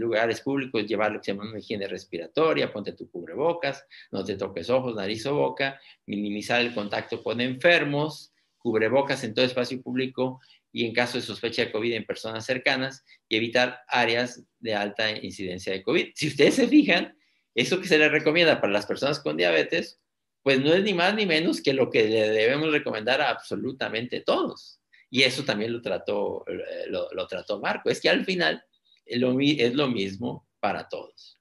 lugares 0.00 0.40
públicos, 0.40 0.84
llevar 0.84 1.12
lo 1.12 1.20
que 1.20 1.26
se 1.26 1.32
llama 1.32 1.48
una 1.48 1.60
higiene 1.60 1.86
respiratoria, 1.86 2.72
ponte 2.72 2.90
tu 2.94 3.08
cubrebocas, 3.08 3.86
no 4.10 4.24
te 4.24 4.34
toques 4.34 4.68
ojos, 4.68 4.96
nariz 4.96 5.24
o 5.26 5.36
boca, 5.36 5.80
minimizar 6.06 6.60
el 6.60 6.74
contacto 6.74 7.22
con 7.22 7.40
enfermos, 7.40 8.32
cubrebocas 8.66 9.22
en 9.22 9.32
todo 9.32 9.44
espacio 9.44 9.80
público 9.80 10.40
y 10.72 10.86
en 10.86 10.92
caso 10.92 11.18
de 11.18 11.22
sospecha 11.22 11.64
de 11.64 11.70
COVID 11.70 11.92
en 11.92 12.04
personas 12.04 12.44
cercanas 12.44 13.04
y 13.28 13.36
evitar 13.36 13.78
áreas 13.86 14.42
de 14.58 14.74
alta 14.74 15.08
incidencia 15.12 15.72
de 15.72 15.84
COVID. 15.84 16.08
Si 16.16 16.26
ustedes 16.26 16.56
se 16.56 16.66
fijan, 16.66 17.16
eso 17.54 17.80
que 17.80 17.86
se 17.86 17.96
les 17.96 18.10
recomienda 18.10 18.60
para 18.60 18.72
las 18.72 18.84
personas 18.84 19.20
con 19.20 19.36
diabetes, 19.36 20.00
pues 20.42 20.60
no 20.60 20.74
es 20.74 20.82
ni 20.82 20.94
más 20.94 21.14
ni 21.14 21.26
menos 21.26 21.62
que 21.62 21.74
lo 21.74 21.88
que 21.90 22.08
le 22.08 22.28
debemos 22.28 22.72
recomendar 22.72 23.20
a 23.20 23.30
absolutamente 23.30 24.22
todos. 24.22 24.80
Y 25.10 25.22
eso 25.22 25.44
también 25.44 25.72
lo 25.72 25.80
trató, 25.80 26.44
eh, 26.48 26.86
lo, 26.88 27.26
trató 27.28 27.60
Marco. 27.60 27.88
Es 27.88 28.00
que 28.00 28.10
al 28.10 28.24
final 28.24 28.64
es 29.04 29.20
lo, 29.20 29.38
es 29.38 29.74
lo 29.74 29.86
mismo 29.86 30.48
para 30.58 30.88
todos. 30.88 31.38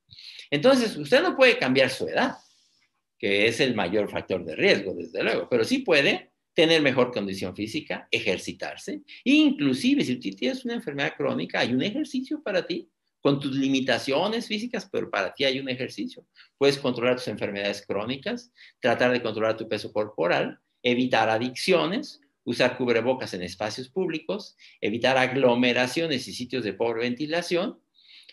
Entonces, 0.51 0.95
usted 0.95 1.23
no 1.23 1.35
puede 1.35 1.57
cambiar 1.57 1.89
su 1.89 2.07
edad, 2.07 2.35
que 3.17 3.47
es 3.47 3.59
el 3.61 3.73
mayor 3.73 4.11
factor 4.11 4.45
de 4.45 4.55
riesgo, 4.55 4.93
desde 4.93 5.23
luego, 5.23 5.49
pero 5.49 5.63
sí 5.63 5.79
puede 5.79 6.34
tener 6.55 6.81
mejor 6.81 7.11
condición 7.11 7.55
física, 7.55 8.07
ejercitarse. 8.09 9.01
Inclusive, 9.25 10.03
si 10.03 10.15
tú 10.15 10.29
tienes 10.31 10.65
una 10.65 10.73
enfermedad 10.73 11.13
crónica, 11.15 11.59
hay 11.59 11.73
un 11.73 11.83
ejercicio 11.83 12.41
para 12.41 12.65
ti, 12.65 12.89
con 13.21 13.39
tus 13.39 13.55
limitaciones 13.55 14.47
físicas, 14.47 14.87
pero 14.91 15.09
para 15.09 15.33
ti 15.33 15.43
hay 15.43 15.59
un 15.59 15.67
ejercicio. 15.67 16.25
Puedes 16.57 16.77
controlar 16.77 17.15
tus 17.17 17.27
enfermedades 17.27 17.83
crónicas, 17.85 18.51
tratar 18.79 19.11
de 19.11 19.21
controlar 19.21 19.57
tu 19.57 19.67
peso 19.67 19.91
corporal, 19.91 20.59
evitar 20.83 21.29
adicciones, 21.29 22.21
usar 22.43 22.77
cubrebocas 22.77 23.33
en 23.33 23.41
espacios 23.41 23.89
públicos, 23.89 24.55
evitar 24.79 25.17
aglomeraciones 25.17 26.27
y 26.27 26.33
sitios 26.33 26.63
de 26.63 26.73
pobre 26.73 27.01
ventilación, 27.01 27.79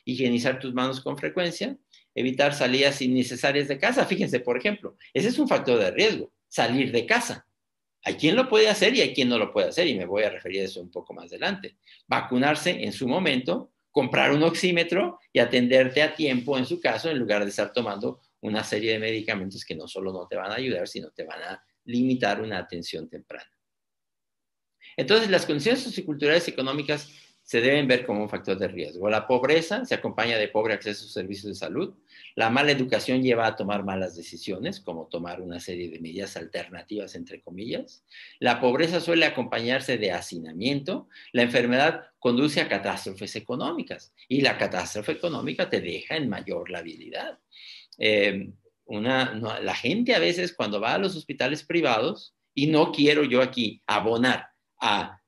higienizar 0.05 0.61
tus 0.61 0.75
manos 0.75 1.01
con 1.01 1.17
frecuencia, 1.17 1.77
evitar 2.15 2.55
salidas 2.55 3.01
innecesarias 3.01 3.69
de 3.69 3.79
casa. 3.79 4.05
Fíjense, 4.05 4.41
por 4.41 4.59
ejemplo, 4.59 4.97
ese 5.15 5.29
es 5.29 5.39
un 5.39 5.49
factor 5.49 5.79
de 5.79 5.91
riesgo, 5.91 6.33
salir 6.49 6.93
de 6.93 7.07
casa. 7.07 7.47
Hay 8.05 8.15
quien 8.15 8.35
lo 8.35 8.49
puede 8.49 8.69
hacer 8.69 8.95
y 8.95 9.01
hay 9.01 9.15
quien 9.15 9.29
no 9.29 9.39
lo 9.39 9.53
puede 9.53 9.69
hacer, 9.69 9.87
y 9.87 9.95
me 9.95 10.07
voy 10.07 10.25
a 10.25 10.31
referir 10.31 10.63
a 10.63 10.65
eso 10.65 10.81
un 10.81 10.91
poco 10.91 11.15
más 11.15 11.27
adelante. 11.27 11.77
Vacunarse 12.07 12.83
en 12.83 12.93
su 12.93 13.07
momento, 13.07 13.73
comprar 13.91 14.33
un 14.33 14.43
oxímetro 14.43 15.21
y 15.33 15.39
atenderte 15.39 16.03
a 16.03 16.15
tiempo 16.15 16.59
en 16.59 16.67
su 16.67 16.81
caso, 16.81 17.11
en 17.11 17.19
lugar 17.19 17.45
de 17.45 17.51
estar 17.51 17.73
tomando 17.73 18.21
una 18.41 18.65
serie 18.65 18.93
de 18.93 18.99
medicamentos 18.99 19.65
que 19.65 19.77
no 19.77 19.87
solo 19.87 20.13
no 20.13 20.27
te 20.27 20.37
van 20.37 20.51
a 20.51 20.57
ayudar, 20.57 20.89
sino 20.89 21.11
te 21.11 21.25
van 21.25 21.43
a 21.43 21.65
limitar 21.85 22.41
una 22.41 22.59
atención 22.59 23.09
temprana. 23.09 23.51
Entonces, 24.97 25.31
las 25.31 25.47
condiciones 25.47 25.81
socioculturales 25.81 26.49
económicas 26.49 27.09
se 27.43 27.61
deben 27.61 27.89
ver 27.89 28.07
como 28.07 28.23
un 28.23 28.29
factor 28.29 28.57
de 28.59 28.69
riesgo. 28.69 29.11
La 29.11 29.27
pobreza 29.27 29.85
se 29.85 29.95
acompaña 29.95 30.39
de 30.39 30.49
pobre 30.49 30.75
acceso 30.75 31.07
a 31.07 31.09
servicios 31.09 31.47
de 31.47 31.55
salud. 31.55 31.95
La 32.35 32.51
mala 32.51 32.71
educación 32.73 33.23
lleva 33.23 33.47
a 33.47 33.57
tomar 33.57 33.85
malas 33.85 34.17
decisiones, 34.17 34.81
como 34.81 35.07
tomar 35.07 35.41
una 35.41 35.61
serie 35.61 35.91
de 35.91 36.01
medidas 36.01 36.37
alternativas, 36.37 37.15
entre 37.15 37.41
comillas. 37.41 38.05
La 38.39 38.61
pobreza 38.61 39.01
suele 39.01 39.27
acompañarse 39.27 39.99
de 39.99 40.13
hacinamiento. 40.13 41.09
La 41.33 41.43
enfermedad 41.43 42.05
conduce 42.19 42.61
a 42.61 42.69
catástrofes 42.69 43.35
económicas 43.37 44.15
y 44.29 44.41
la 44.41 44.57
catástrofe 44.57 45.13
económica 45.13 45.69
te 45.69 45.81
deja 45.81 46.17
en 46.17 46.29
mayor 46.29 46.71
labilidad. 46.71 47.39
Eh, 47.99 48.51
la 48.89 49.75
gente 49.75 50.15
a 50.15 50.19
veces 50.19 50.55
cuando 50.55 50.81
va 50.81 50.95
a 50.95 50.99
los 50.99 51.17
hospitales 51.17 51.65
privados, 51.65 52.35
y 52.55 52.67
no 52.67 52.93
quiero 52.93 53.25
yo 53.25 53.43
aquí 53.43 53.83
abonar 53.87 54.49
a 54.81 55.22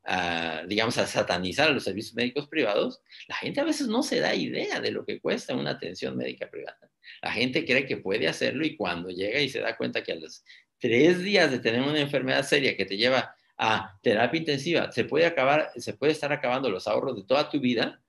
digamos, 0.67 0.99
a 0.99 1.07
satanizar 1.07 1.69
a 1.69 1.73
los 1.73 1.85
servicios 1.85 2.14
médicos 2.14 2.49
privados, 2.49 3.03
la 3.27 3.37
gente 3.37 3.61
a 3.61 3.64
veces 3.64 3.88
no 3.88 4.03
se 4.03 4.21
da 4.21 4.35
idea 4.35 4.81
de 4.81 4.90
lo 4.90 5.05
que 5.05 5.21
cuesta 5.21 5.55
una 5.55 5.71
atención 5.71 6.17
médica 6.17 6.51
privada. 6.51 6.90
La 7.23 7.33
gente 7.33 7.64
cree 7.64 7.87
que 7.87 7.97
puede 7.97 8.29
hacerlo 8.29 8.67
y 8.67 8.77
cuando 8.77 9.11
llega 9.11 9.40
y 9.40 9.49
se 9.49 9.61
da 9.61 9.77
cuenta 9.77 10.03
que 10.03 10.12
a 10.12 10.17
los 10.17 10.45
tres 10.79 11.23
días 11.23 11.51
de 11.51 11.59
tener 11.59 11.81
una 11.83 12.01
enfermedad 12.01 12.45
seria 12.45 12.77
que 12.77 12.85
te 12.85 12.97
lleva 12.97 13.35
a 13.57 13.99
terapia 14.03 14.38
intensiva, 14.38 14.93
se 14.93 15.05
puede 15.05 15.27
acabar, 15.27 15.71
se 15.77 15.95
puede 15.95 16.12
estar 16.12 16.33
acabando 16.33 16.69
los 16.69 16.87
ahorros 16.87 17.17
de 17.17 17.25
toda 17.25 17.49
tu 17.49 17.61
vida, 17.61 18.03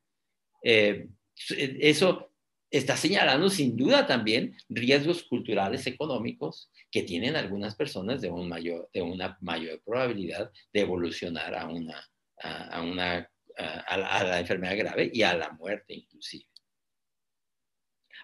eh, 0.63 1.07
eso 1.79 2.31
está 2.71 2.97
señalando 2.97 3.49
sin 3.49 3.77
duda 3.77 4.05
también 4.05 4.55
riesgos 4.69 5.23
culturales 5.23 5.87
económicos 5.87 6.71
que 6.91 7.03
tienen 7.03 7.35
algunas 7.35 7.75
personas 7.75 8.21
de, 8.21 8.29
un 8.29 8.49
mayor, 8.49 8.89
de 8.93 9.01
una 9.01 9.37
mayor 9.41 9.81
probabilidad 9.83 10.51
de 10.73 10.81
evolucionar 10.81 11.55
a, 11.55 11.67
una, 11.67 12.03
a, 12.41 12.81
una, 12.81 13.29
a, 13.57 13.97
la, 13.97 14.39
enfermedad 14.39 14.77
grave 14.77 15.09
y 15.13 15.21
a 15.23 15.35
la 15.35 15.51
muerte 15.51 15.93
inclusive. 15.93 16.45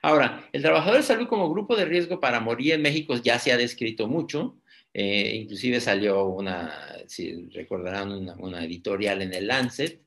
Ahora, 0.03 0.49
el 0.51 0.63
trabajador 0.63 0.97
de 0.97 1.03
salud 1.03 1.27
como 1.27 1.51
grupo 1.51 1.75
de 1.75 1.85
riesgo 1.85 2.19
para 2.19 2.39
morir 2.39 2.73
en 2.73 2.81
México 2.81 3.15
ya 3.17 3.37
se 3.37 3.51
ha 3.51 3.57
descrito 3.57 4.07
mucho. 4.07 4.57
Eh, 4.93 5.35
inclusive 5.35 5.79
salió 5.79 6.25
una, 6.25 6.97
si 7.07 7.47
recordarán, 7.49 8.11
una, 8.11 8.35
una 8.35 8.65
editorial 8.65 9.21
en 9.21 9.33
el 9.33 9.47
Lancet 9.47 10.01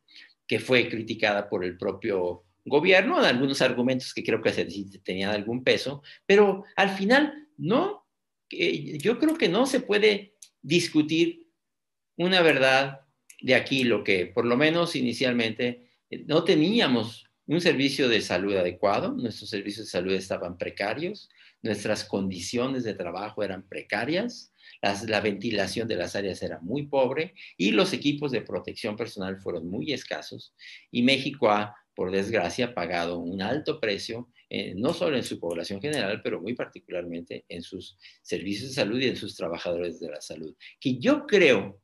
que 0.46 0.58
fue 0.58 0.88
criticada 0.88 1.48
por 1.48 1.64
el 1.64 1.78
propio 1.78 2.44
gobierno, 2.64 3.18
algunos 3.18 3.60
argumentos 3.62 4.14
que 4.14 4.24
creo 4.24 4.40
que 4.40 4.52
tenían 5.02 5.30
algún 5.30 5.62
peso, 5.62 6.02
pero 6.26 6.64
al 6.76 6.90
final 6.90 7.48
no, 7.56 8.06
yo 8.50 9.18
creo 9.18 9.36
que 9.36 9.48
no 9.48 9.66
se 9.66 9.80
puede 9.80 10.34
discutir 10.62 11.48
una 12.16 12.42
verdad 12.42 13.00
de 13.40 13.54
aquí, 13.54 13.84
lo 13.84 14.04
que 14.04 14.26
por 14.26 14.46
lo 14.46 14.56
menos 14.56 14.96
inicialmente 14.96 15.90
eh, 16.10 16.24
no 16.26 16.44
teníamos 16.44 17.26
un 17.46 17.60
servicio 17.60 18.08
de 18.08 18.22
salud 18.22 18.56
adecuado, 18.56 19.12
nuestros 19.12 19.50
servicios 19.50 19.86
de 19.86 19.90
salud 19.90 20.12
estaban 20.12 20.56
precarios, 20.56 21.28
nuestras 21.60 22.04
condiciones 22.04 22.84
de 22.84 22.94
trabajo 22.94 23.42
eran 23.42 23.68
precarias, 23.68 24.52
la 25.06 25.20
ventilación 25.20 25.88
de 25.88 25.96
las 25.96 26.16
áreas 26.16 26.42
era 26.42 26.58
muy 26.60 26.86
pobre 26.86 27.34
y 27.56 27.72
los 27.72 27.92
equipos 27.92 28.32
de 28.32 28.42
protección 28.42 28.96
personal 28.96 29.38
fueron 29.38 29.68
muy 29.68 29.92
escasos 29.92 30.54
y 30.90 31.02
México 31.02 31.50
ha 31.50 31.74
por 31.94 32.10
desgracia, 32.10 32.74
pagado 32.74 33.18
un 33.18 33.40
alto 33.42 33.80
precio, 33.80 34.28
eh, 34.50 34.74
no 34.76 34.92
solo 34.92 35.16
en 35.16 35.24
su 35.24 35.38
población 35.38 35.80
general, 35.80 36.20
pero 36.22 36.40
muy 36.40 36.54
particularmente 36.54 37.44
en 37.48 37.62
sus 37.62 37.96
servicios 38.22 38.70
de 38.70 38.74
salud 38.74 39.00
y 39.00 39.08
en 39.08 39.16
sus 39.16 39.36
trabajadores 39.36 40.00
de 40.00 40.10
la 40.10 40.20
salud. 40.20 40.54
Que 40.80 40.98
yo 40.98 41.26
creo 41.26 41.80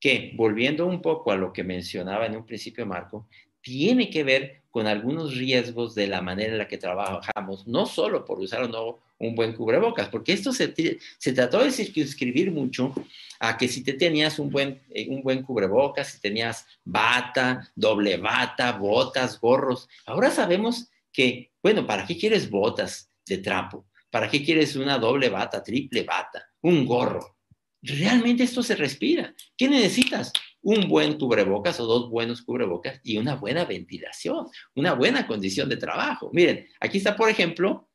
que, 0.00 0.32
volviendo 0.36 0.86
un 0.86 1.02
poco 1.02 1.32
a 1.32 1.36
lo 1.36 1.52
que 1.52 1.64
mencionaba 1.64 2.26
en 2.26 2.36
un 2.36 2.46
principio 2.46 2.86
Marco, 2.86 3.28
tiene 3.60 4.10
que 4.10 4.24
ver 4.24 4.62
con 4.70 4.86
algunos 4.86 5.36
riesgos 5.36 5.94
de 5.94 6.06
la 6.06 6.20
manera 6.20 6.52
en 6.52 6.58
la 6.58 6.68
que 6.68 6.78
trabajamos, 6.78 7.66
no 7.66 7.86
solo 7.86 8.24
por 8.24 8.38
usar 8.38 8.62
o 8.62 8.68
no 8.68 8.98
un 9.18 9.34
buen 9.34 9.54
cubrebocas, 9.54 10.08
porque 10.08 10.32
esto 10.32 10.52
se, 10.52 10.74
se 11.18 11.32
trató 11.32 11.62
de 11.62 11.72
circunscribir 11.72 12.52
mucho 12.52 12.92
a 13.40 13.56
que 13.56 13.68
si 13.68 13.82
te 13.82 13.94
tenías 13.94 14.38
un 14.38 14.50
buen, 14.50 14.80
eh, 14.90 15.06
un 15.08 15.22
buen 15.22 15.42
cubrebocas, 15.42 16.08
si 16.08 16.20
tenías 16.20 16.66
bata, 16.84 17.70
doble 17.74 18.16
bata, 18.16 18.72
botas, 18.72 19.40
gorros, 19.40 19.88
ahora 20.06 20.30
sabemos 20.30 20.88
que 21.12 21.50
Bueno, 21.62 21.86
¿para 21.86 22.06
qué 22.06 22.16
quieres 22.16 22.48
botas 22.48 23.10
de 23.26 23.38
trapo? 23.38 23.86
¿Para 24.10 24.30
qué 24.30 24.44
quieres 24.44 24.76
una 24.76 24.98
doble 24.98 25.28
bata, 25.28 25.62
triple 25.62 26.04
bata, 26.04 26.48
un 26.62 26.86
gorro? 26.86 27.37
Realmente 27.82 28.42
esto 28.42 28.62
se 28.62 28.74
respira. 28.74 29.34
¿Qué 29.56 29.68
necesitas? 29.68 30.32
Un 30.60 30.88
buen 30.88 31.16
cubrebocas 31.16 31.78
o 31.78 31.86
dos 31.86 32.10
buenos 32.10 32.42
cubrebocas 32.42 33.00
y 33.04 33.18
una 33.18 33.36
buena 33.36 33.64
ventilación, 33.64 34.46
una 34.74 34.94
buena 34.94 35.26
condición 35.26 35.68
de 35.68 35.76
trabajo. 35.76 36.30
Miren, 36.32 36.66
aquí 36.80 36.98
está, 36.98 37.16
por 37.16 37.30
ejemplo, 37.30 37.88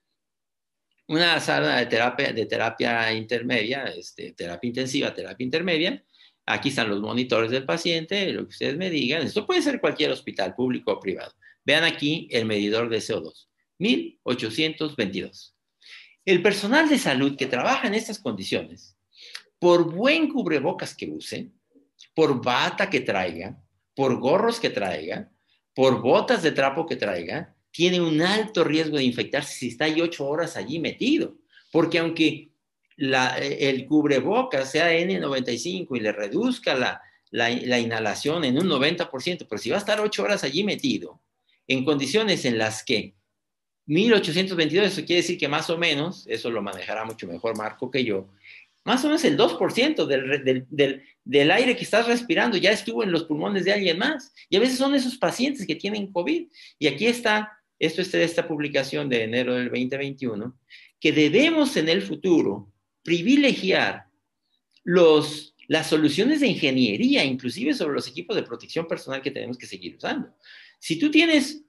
una 1.07 1.39
sala 1.39 1.77
de 1.83 2.45
terapia, 2.45 3.13
intermedia, 3.13 3.83
este, 3.85 4.31
terapia 4.31 4.67
intensiva, 4.67 5.13
terapia 5.13 5.43
intermedia. 5.43 6.03
Aquí 6.45 6.69
están 6.69 6.89
los 6.89 7.01
monitores 7.01 7.51
del 7.51 7.65
paciente, 7.65 8.31
lo 8.31 8.43
que 8.43 8.49
ustedes 8.49 8.77
me 8.77 8.89
digan. 8.89 9.21
Esto 9.21 9.45
puede 9.45 9.61
ser 9.61 9.81
cualquier 9.81 10.11
hospital, 10.11 10.55
público 10.55 10.93
o 10.93 10.99
privado. 10.99 11.33
Vean 11.65 11.83
aquí 11.83 12.27
el 12.31 12.45
medidor 12.45 12.89
de 12.89 12.97
CO2, 12.97 13.47
1822. 13.79 15.55
El 16.25 16.41
personal 16.41 16.87
de 16.87 16.97
salud 16.97 17.35
que 17.37 17.47
trabaja 17.47 17.87
en 17.87 17.95
estas 17.95 18.19
condiciones, 18.19 18.92
por 19.63 19.89
buen 19.89 20.29
cubrebocas 20.29 20.93
que 20.93 21.09
use, 21.09 21.49
por 22.13 22.43
bata 22.43 22.89
que 22.89 22.99
traiga, 22.99 23.57
por 23.95 24.19
gorros 24.19 24.59
que 24.59 24.69
traiga, 24.69 25.31
por 25.73 26.01
botas 26.01 26.43
de 26.43 26.51
trapo 26.51 26.85
que 26.85 26.97
traiga, 26.97 27.55
tiene 27.71 28.01
un 28.01 28.21
alto 28.21 28.65
riesgo 28.65 28.97
de 28.97 29.05
infectarse 29.05 29.53
si 29.53 29.67
está 29.69 29.85
ahí 29.85 30.01
ocho 30.01 30.27
horas 30.27 30.57
allí 30.57 30.79
metido. 30.79 31.37
Porque 31.71 31.99
aunque 31.99 32.49
el 32.97 33.85
cubrebocas 33.85 34.69
sea 34.69 34.91
N95 34.91 35.95
y 35.95 35.99
le 36.01 36.11
reduzca 36.11 36.75
la, 36.75 37.01
la, 37.31 37.79
inhalación 37.79 38.43
en 38.43 38.57
un 38.57 38.67
90%, 38.67 39.47
pero 39.49 39.61
si 39.61 39.69
va 39.69 39.77
a 39.77 39.79
estar 39.79 40.01
ocho 40.01 40.23
horas 40.23 40.43
allí 40.43 40.65
metido, 40.65 41.21
en 41.69 41.85
condiciones 41.85 42.43
en 42.43 42.57
las 42.57 42.83
que 42.83 43.15
1822, 43.85 44.87
eso 44.87 45.05
quiere 45.05 45.21
decir 45.21 45.37
que 45.37 45.47
más 45.47 45.69
o 45.69 45.77
menos, 45.77 46.25
eso 46.27 46.49
lo 46.49 46.61
manejará 46.61 47.05
mucho 47.05 47.27
mejor 47.27 47.57
Marco 47.57 47.89
que 47.89 48.03
yo, 48.03 48.29
más 48.85 49.03
o 49.03 49.07
menos 49.07 49.23
el 49.23 49.37
2% 49.37 50.05
del, 50.05 50.67
del, 50.69 51.03
del, 51.23 51.51
aire 51.51 51.75
que 51.75 51.83
estás 51.83 52.07
respirando 52.07 52.57
ya 52.57 52.71
estuvo 52.71 53.03
en 53.03 53.11
los 53.11 53.23
pulmones 53.23 53.63
de 53.63 53.73
alguien 53.73 53.97
más. 53.97 54.33
Y 54.49 54.57
a 54.57 54.59
veces 54.59 54.77
son 54.77 54.93
esos 54.93 55.17
pacientes 55.17 55.65
que 55.65 55.75
tienen 55.75 56.11
COVID. 56.11 56.47
Y 56.79 56.87
aquí 56.87 57.05
está, 57.05 57.51
esto 57.79 58.01
es 58.01 58.11
de 58.11 58.23
esta 58.23 58.47
publicación 58.47 59.07
de 59.07 59.23
enero 59.23 59.55
del 59.55 59.69
2021, 59.69 60.57
que 60.99 61.11
debemos 61.11 61.77
en 61.77 61.89
el 61.89 62.01
futuro 62.01 62.71
privilegiar 63.03 64.07
los, 64.83 65.55
las 65.67 65.87
soluciones 65.87 66.41
de 66.41 66.47
ingeniería, 66.47 67.23
inclusive 67.23 67.73
sobre 67.73 67.95
los 67.95 68.07
equipos 68.07 68.35
de 68.35 68.43
protección 68.43 68.87
personal 68.87 69.21
que 69.21 69.31
tenemos 69.31 69.57
que 69.57 69.65
seguir 69.65 69.95
usando. 69.95 70.29
Si 70.79 70.99
tú 70.99 71.09
tienes 71.09 71.63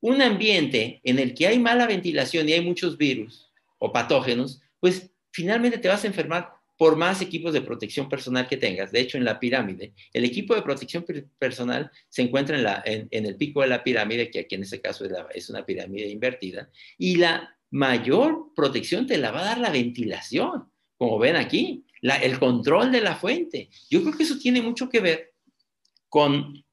un 0.00 0.20
ambiente 0.20 1.00
en 1.02 1.18
el 1.18 1.34
que 1.34 1.46
hay 1.46 1.58
mala 1.58 1.86
ventilación 1.86 2.48
y 2.48 2.52
hay 2.52 2.60
muchos 2.60 2.98
virus 2.98 3.50
o 3.78 3.90
patógenos, 3.90 4.60
pues 4.80 5.10
finalmente 5.30 5.78
te 5.78 5.88
vas 5.88 6.04
a 6.04 6.06
enfermar 6.06 6.57
por 6.78 6.96
más 6.96 7.20
equipos 7.20 7.52
de 7.52 7.60
protección 7.60 8.08
personal 8.08 8.46
que 8.46 8.56
tengas. 8.56 8.92
De 8.92 9.00
hecho, 9.00 9.18
en 9.18 9.24
la 9.24 9.40
pirámide, 9.40 9.92
el 10.12 10.24
equipo 10.24 10.54
de 10.54 10.62
protección 10.62 11.04
personal 11.36 11.90
se 12.08 12.22
encuentra 12.22 12.56
en, 12.56 12.62
la, 12.62 12.82
en, 12.86 13.26
el 13.26 13.36
pico 13.36 13.60
de 13.60 13.66
la 13.66 13.82
pirámide, 13.82 14.30
que 14.30 14.38
aquí 14.38 14.54
en 14.54 14.62
este 14.62 14.80
caso 14.80 15.04
es, 15.04 15.12
es, 15.34 15.50
una 15.50 15.66
pirámide 15.66 16.08
invertida, 16.08 16.70
y 16.96 17.16
la 17.16 17.56
mayor 17.70 18.52
protección 18.54 19.06
te 19.08 19.18
la 19.18 19.32
va 19.32 19.40
a 19.40 19.46
dar 19.46 19.58
la 19.58 19.70
ventilación, 19.70 20.70
como 20.96 21.18
ven 21.18 21.34
aquí, 21.34 21.84
la, 22.00 22.16
el 22.16 22.38
control 22.38 22.92
de 22.92 23.00
la 23.00 23.16
fuente. 23.16 23.70
Yo 23.90 24.00
creo 24.02 24.16
que 24.16 24.22
eso 24.22 24.38
tiene 24.38 24.62
mucho 24.62 24.88
que 24.88 25.00
ver 25.00 25.34
con 26.08 26.64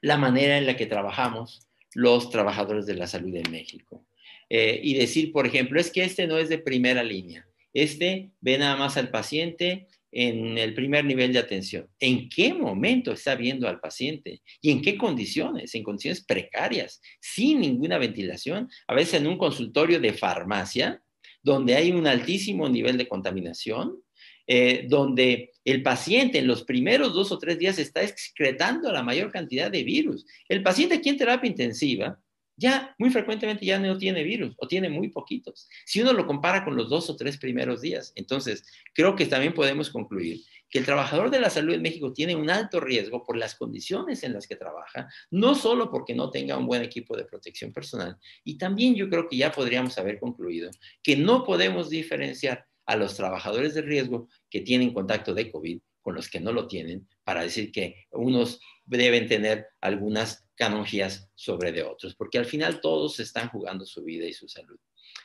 la 0.00 0.16
manera 0.16 0.56
en 0.56 0.66
la 0.66 0.76
que 0.76 0.86
trabajamos 0.86 1.68
los 1.94 2.30
trabajadores 2.30 2.86
de 2.86 2.94
la 2.94 3.06
salud 3.06 3.34
en 3.34 3.50
México. 3.50 4.06
Eh, 4.48 4.80
y 4.82 4.94
decir, 4.94 5.32
por 5.32 5.46
ejemplo, 5.46 5.78
es 5.78 5.90
que 5.90 6.04
este 6.04 6.26
no 6.26 6.38
es 6.38 6.48
de 6.48 6.58
primera 6.58 7.02
línea, 7.02 7.46
este 7.82 8.30
ve 8.40 8.58
nada 8.58 8.76
más 8.76 8.96
al 8.96 9.10
paciente 9.10 9.86
en 10.12 10.56
el 10.56 10.72
primer 10.72 11.04
nivel 11.04 11.32
de 11.32 11.38
atención. 11.38 11.88
¿En 12.00 12.30
qué 12.30 12.54
momento 12.54 13.12
está 13.12 13.34
viendo 13.34 13.68
al 13.68 13.80
paciente? 13.80 14.40
¿Y 14.62 14.70
en 14.70 14.80
qué 14.80 14.96
condiciones? 14.96 15.74
En 15.74 15.82
condiciones 15.82 16.24
precarias, 16.24 17.02
sin 17.20 17.60
ninguna 17.60 17.98
ventilación, 17.98 18.70
a 18.86 18.94
veces 18.94 19.20
en 19.20 19.26
un 19.26 19.36
consultorio 19.36 20.00
de 20.00 20.14
farmacia, 20.14 21.02
donde 21.42 21.74
hay 21.74 21.92
un 21.92 22.06
altísimo 22.06 22.66
nivel 22.68 22.96
de 22.96 23.08
contaminación, 23.08 24.02
eh, 24.46 24.86
donde 24.88 25.50
el 25.64 25.82
paciente 25.82 26.38
en 26.38 26.46
los 26.46 26.64
primeros 26.64 27.12
dos 27.12 27.30
o 27.32 27.38
tres 27.38 27.58
días 27.58 27.78
está 27.78 28.02
excretando 28.02 28.90
la 28.92 29.02
mayor 29.02 29.30
cantidad 29.30 29.70
de 29.70 29.84
virus. 29.84 30.24
El 30.48 30.62
paciente 30.62 30.94
aquí 30.94 31.10
en 31.10 31.18
terapia 31.18 31.50
intensiva 31.50 32.18
ya 32.56 32.94
muy 32.98 33.10
frecuentemente 33.10 33.66
ya 33.66 33.78
no 33.78 33.98
tiene 33.98 34.22
virus 34.22 34.54
o 34.58 34.66
tiene 34.66 34.88
muy 34.88 35.08
poquitos. 35.08 35.68
Si 35.84 36.00
uno 36.00 36.12
lo 36.12 36.26
compara 36.26 36.64
con 36.64 36.76
los 36.76 36.88
dos 36.88 37.10
o 37.10 37.16
tres 37.16 37.36
primeros 37.36 37.80
días, 37.80 38.12
entonces 38.16 38.64
creo 38.94 39.14
que 39.14 39.26
también 39.26 39.54
podemos 39.54 39.90
concluir 39.90 40.40
que 40.70 40.78
el 40.78 40.84
trabajador 40.84 41.30
de 41.30 41.40
la 41.40 41.50
salud 41.50 41.74
en 41.74 41.82
México 41.82 42.12
tiene 42.12 42.34
un 42.34 42.50
alto 42.50 42.80
riesgo 42.80 43.22
por 43.24 43.36
las 43.36 43.54
condiciones 43.54 44.24
en 44.24 44.32
las 44.32 44.46
que 44.46 44.56
trabaja, 44.56 45.08
no 45.30 45.54
solo 45.54 45.90
porque 45.90 46.14
no 46.14 46.30
tenga 46.30 46.58
un 46.58 46.66
buen 46.66 46.82
equipo 46.82 47.16
de 47.16 47.24
protección 47.24 47.72
personal, 47.72 48.16
y 48.42 48.58
también 48.58 48.94
yo 48.94 49.08
creo 49.08 49.28
que 49.28 49.36
ya 49.36 49.52
podríamos 49.52 49.96
haber 49.98 50.18
concluido 50.18 50.70
que 51.02 51.16
no 51.16 51.44
podemos 51.44 51.88
diferenciar 51.88 52.66
a 52.86 52.96
los 52.96 53.16
trabajadores 53.16 53.74
de 53.74 53.82
riesgo 53.82 54.28
que 54.48 54.60
tienen 54.60 54.92
contacto 54.92 55.34
de 55.34 55.50
COVID 55.50 55.80
con 56.06 56.14
los 56.14 56.30
que 56.30 56.38
no 56.38 56.52
lo 56.52 56.68
tienen, 56.68 57.08
para 57.24 57.42
decir 57.42 57.72
que 57.72 58.06
unos 58.12 58.60
deben 58.84 59.26
tener 59.26 59.66
algunas 59.80 60.46
canonjías 60.54 61.28
sobre 61.34 61.72
de 61.72 61.82
otros, 61.82 62.14
porque 62.14 62.38
al 62.38 62.44
final 62.44 62.80
todos 62.80 63.18
están 63.18 63.48
jugando 63.48 63.84
su 63.84 64.04
vida 64.04 64.24
y 64.24 64.32
su 64.32 64.46
salud. 64.46 64.78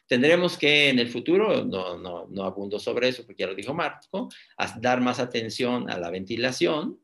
Tendremos 0.08 0.58
que 0.58 0.89
en 0.89 0.98
el 0.98 1.08
futuro, 1.08 1.63
no, 1.63 2.00
no, 2.00 2.26
no 2.26 2.44
abundo 2.46 2.80
sobre 2.80 3.10
eso 3.10 3.24
porque 3.24 3.41
ya 3.44 3.48
lo 3.48 3.54
dijo 3.54 3.76
Marco, 3.76 4.28
dar 4.80 5.02
más 5.02 5.20
atención 5.20 5.88
a 5.88 6.00
la 6.00 6.10
ventilación. 6.10 7.00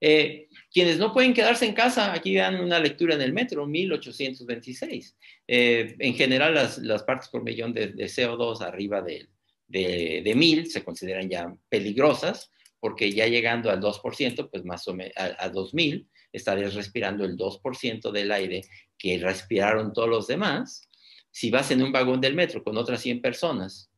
Eh, 0.00 0.48
quienes 0.72 0.98
no 0.98 1.12
pueden 1.12 1.32
quedarse 1.32 1.64
en 1.64 1.74
casa, 1.74 2.12
aquí 2.12 2.34
vean 2.34 2.56
una 2.56 2.80
lectura 2.80 3.14
en 3.14 3.22
el 3.22 3.32
metro, 3.32 3.68
1826. 3.68 5.16
Eh, 5.46 5.94
en 6.00 6.14
general, 6.14 6.54
las, 6.56 6.78
las, 6.78 7.04
partes 7.04 7.28
por 7.28 7.44
millón 7.44 7.72
de, 7.72 7.94
CO2 7.94 8.62
arriba 8.62 9.00
de, 9.00 9.28
de, 9.68 10.22
de, 10.24 10.34
1000 10.34 10.70
se 10.70 10.84
consideran 10.84 11.28
ya 11.28 11.54
peligrosas, 11.68 12.50
porque 12.78 13.10
ya 13.10 13.26
llegando 13.26 13.70
al 13.70 13.80
2%, 13.80 14.50
pues 14.50 14.64
más 14.64 14.86
o 14.88 14.94
menos 14.94 15.12
a, 15.16 15.44
a 15.44 15.48
2000, 15.48 16.08
estarías 16.32 16.74
respirando 16.74 17.24
el 17.24 17.36
2% 17.36 18.10
del 18.12 18.32
aire 18.32 18.62
que 18.98 19.18
respiraron 19.18 19.92
todos 19.92 20.08
los 20.08 20.26
demás. 20.26 20.88
Si 21.30 21.50
vas 21.50 21.70
en 21.70 21.82
un 21.82 21.92
vagón 21.92 22.20
del 22.20 22.34
metro 22.34 22.62
con 22.62 22.76
otras 22.76 23.00
100 23.00 23.20
personas, 23.20 23.90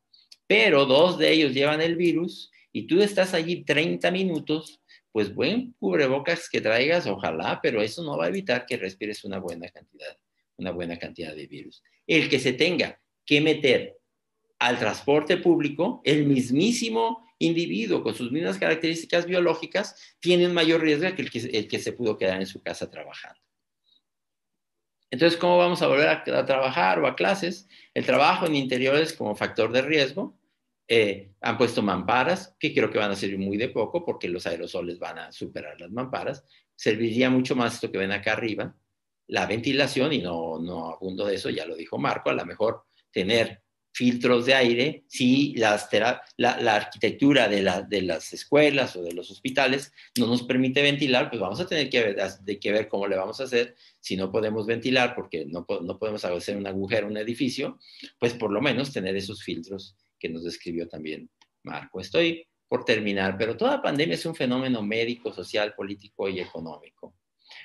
pero 0.47 0.87
dos 0.87 1.19
de 1.19 1.33
ellos 1.33 1.53
llevan 1.53 1.81
el 1.81 1.97
virus 1.97 2.51
y 2.73 2.87
tú 2.87 3.01
estás 3.03 3.35
allí 3.35 3.65
30 3.65 4.11
minutos, 4.11 4.81
pues 5.13 5.35
buen 5.35 5.73
cubrebocas 5.79 6.49
que 6.49 6.61
traigas, 6.61 7.07
ojalá, 7.07 7.61
pero 7.63 7.83
eso 7.83 8.03
no 8.03 8.17
va 8.17 8.27
a 8.27 8.29
evitar 8.29 8.67
que 8.67 8.77
respires 8.77 9.25
una 9.25 9.39
buena 9.39 9.69
cantidad, 9.69 10.17
una 10.57 10.71
buena 10.71 10.99
cantidad 10.99 11.35
de 11.35 11.47
virus. 11.47 11.83
El 12.07 12.29
que 12.29 12.39
se 12.39 12.53
tenga 12.53 13.01
que 13.27 13.41
meter 13.41 13.98
al 14.59 14.79
transporte 14.79 15.37
público, 15.37 16.01
el 16.05 16.27
mismísimo 16.27 17.27
individuo 17.39 18.03
con 18.03 18.15
sus 18.15 18.33
mismas 18.33 18.59
características 18.59 19.27
biológicas 19.27 20.17
tiene 20.21 20.47
un 20.47 20.55
mayor 20.55 20.81
riesgo 20.81 21.15
que 21.15 21.23
el 21.23 21.31
que, 21.31 21.39
el 21.39 21.69
que 21.69 21.79
se 21.79 21.93
pudo 21.93 22.19
quedar 22.19 22.41
en 22.41 22.47
su 22.47 22.61
casa 22.63 22.91
trabajando. 22.91 23.41
Entonces, 25.11 25.39
¿cómo 25.39 25.57
vamos 25.57 25.81
a 25.81 25.87
volver 25.87 26.09
a, 26.09 26.45
trabajar 26.45 26.99
o 26.99 27.07
a 27.07 27.17
clases? 27.17 27.67
El 27.95 28.05
trabajo 28.05 28.47
en 28.47 28.57
interiores 28.57 29.13
como 29.13 29.35
factor 29.35 29.73
de 29.73 29.83
riesgo. 29.83 30.37
Eh, 30.87 31.33
han 31.41 31.59
puesto 31.59 31.83
mamparas, 31.83 32.57
que 32.59 32.75
creo 32.75 32.91
que 32.91 32.99
van 32.99 33.11
a 33.11 33.17
servir 33.17 33.39
muy 33.39 33.57
de 33.57 33.69
poco 33.69 34.05
porque 34.05 34.29
los 34.29 34.47
aerosoles 34.47 34.99
van 34.99 35.19
a 35.19 35.33
superar 35.33 35.81
las 35.81 35.91
mamparas. 35.91 36.45
Serviría 36.75 37.31
mucho 37.31 37.55
más 37.57 37.75
esto 37.75 37.91
que 37.91 37.99
ven 37.99 38.13
acá 38.13 38.33
arriba, 38.33 38.75
la 39.27 39.47
ventilación, 39.47 40.13
y 40.13 40.19
no, 40.19 40.59
no 40.59 40.91
abundo 40.91 41.27
de 41.27 41.35
eso, 41.35 41.51
ya 41.51 41.67
lo 41.67 41.77
dijo 41.77 41.99
Marco, 41.99 42.31
a 42.31 42.35
lo 42.35 42.47
mejor 42.47 42.85
tener 43.11 43.63
filtros 43.93 44.47
de 44.47 44.55
aire, 44.55 45.05
si 45.09 45.55
las 45.55 45.89
la, 45.93 46.61
la, 46.61 46.75
arquitectura 46.77 47.49
de, 47.49 47.69
de, 47.89 48.03
las 48.03 48.33
escuelas 48.33 48.95
o 48.97 49.03
de 49.03 49.13
los 49.13 49.31
hospitales 49.31 49.93
no 50.19 50.27
nos 50.27 50.43
permite 50.45 50.83
ventilar, 50.83 51.31
pues 51.31 51.41
vamos 51.41 51.61
a 51.61 51.67
tener 51.67 51.91
que 51.91 52.01
ver, 52.01 52.17
de 52.17 52.61
que 52.61 52.73
ver 52.73 52.89
cómo 52.89 53.07
le 53.07 53.17
vamos 53.17 53.41
a 53.41 53.45
hacer. 53.45 53.75
Si 54.01 54.17
no 54.17 54.31
podemos 54.31 54.67
ventilar 54.67 55.15
porque 55.15 55.45
no, 55.47 55.67
no 55.83 55.99
podemos 55.99 56.25
hacer 56.25 56.57
un 56.57 56.67
agujero 56.67 57.09
un 57.09 57.17
edificio, 57.17 57.79
pues 58.19 58.35
por 58.35 58.53
lo 58.53 58.61
menos 58.61 58.93
tener 58.93 59.17
esos 59.17 59.43
filtros 59.43 59.97
que 60.19 60.29
nos 60.29 60.45
describió 60.45 60.89
también 60.89 61.31
Marco. 61.63 62.01
Estoy 62.01 62.47
por 62.69 62.85
terminar, 62.85 63.37
pero 63.39 63.57
toda 63.57 63.83
pandemia 63.83 64.15
es 64.15 64.27
un 64.27 64.35
fenómeno 64.35 64.83
médico, 64.83 65.33
social, 65.33 65.75
político 65.75 66.29
y 66.29 66.41
económico. 66.41 67.15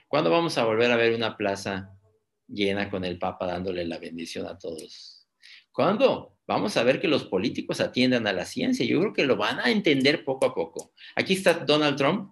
¿Cuándo 0.07 0.29
vamos 0.29 0.57
a 0.57 0.63
volver 0.63 0.91
a 0.91 0.95
ver 0.95 1.13
una 1.13 1.36
plaza 1.36 1.91
llena 2.47 2.89
con 2.89 3.03
el 3.03 3.19
Papa 3.19 3.45
dándole 3.45 3.86
la 3.86 3.97
bendición 3.97 4.47
a 4.47 4.57
todos? 4.57 5.12
¿Cuándo? 5.73 6.38
Vamos 6.45 6.77
a 6.77 6.83
ver 6.83 7.01
que 7.01 7.07
los 7.07 7.23
políticos 7.23 7.81
atiendan 7.81 8.27
a 8.27 8.33
la 8.33 8.45
ciencia. 8.45 8.86
Yo 8.86 8.99
creo 8.99 9.13
que 9.13 9.25
lo 9.25 9.38
van 9.38 9.59
a 9.59 9.71
entender 9.71 10.23
poco 10.23 10.45
a 10.45 10.53
poco. 10.53 10.93
Aquí 11.15 11.33
está 11.33 11.53
Donald 11.53 11.97
Trump 11.97 12.31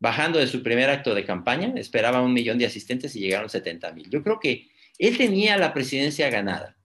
bajando 0.00 0.38
de 0.38 0.48
su 0.48 0.62
primer 0.62 0.90
acto 0.90 1.14
de 1.14 1.24
campaña. 1.24 1.72
Esperaba 1.76 2.22
un 2.22 2.32
millón 2.32 2.58
de 2.58 2.66
asistentes 2.66 3.14
y 3.14 3.20
llegaron 3.20 3.48
70 3.48 3.92
mil. 3.92 4.10
Yo 4.10 4.22
creo 4.22 4.40
que 4.40 4.68
Él 4.98 5.16
tenía 5.16 5.56
la 5.56 5.72
presidencia 5.72 6.28
ganada. 6.28 6.76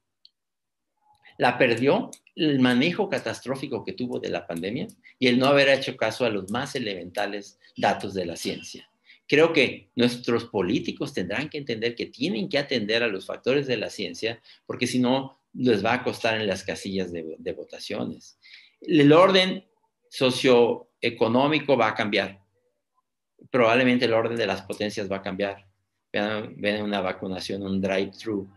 La 1.38 1.58
perdió 1.58 2.12
el 2.36 2.60
manejo 2.60 3.10
catastrófico 3.10 3.84
que 3.84 3.94
tuvo 3.94 4.20
de 4.20 4.30
la 4.30 4.46
pandemia 4.46 4.88
y 5.18 5.28
el 5.28 5.40
no 5.40 5.48
haber 5.48 5.70
hecho 5.70 5.98
caso 5.98 6.26
a 6.26 6.30
los 6.30 6.52
más 6.52 6.76
elementales 6.76 7.60
datos 7.76 8.14
de 8.14 8.26
la 8.26 8.36
ciencia. 8.36 8.88
Creo 9.28 9.54
que 9.54 9.90
nuestros 9.96 10.46
políticos 10.46 11.14
tendrán 11.14 11.50
que 11.50 11.58
entender 11.58 11.96
que 11.96 12.08
tienen 12.08 12.50
que 12.50 12.58
atender 12.58 13.02
a 13.02 13.08
los 13.08 13.26
factores 13.26 13.66
de 13.66 13.78
la 13.78 13.90
ciencia, 13.90 14.42
porque 14.66 14.88
si 14.88 15.00
no, 15.00 15.41
les 15.54 15.84
va 15.84 15.94
a 15.94 16.04
costar 16.04 16.40
en 16.40 16.48
las 16.48 16.64
casillas 16.64 17.12
de, 17.12 17.54
votaciones. 17.54 18.38
El 18.80 19.12
orden 19.12 19.66
socioeconómico 20.10 21.78
va 21.78 21.90
a 21.90 21.96
cambiar. 21.96 22.40
Probablemente 23.50 24.06
el 24.06 24.14
orden 24.14 24.38
de 24.38 24.48
las 24.48 24.62
potencias 24.64 25.12
va 25.12 25.18
a 25.18 25.22
cambiar. 25.22 25.68
Ven, 26.12 26.82
una 26.82 27.02
vacunación, 27.02 27.64
un 27.64 27.82
drive-thru 27.82 28.50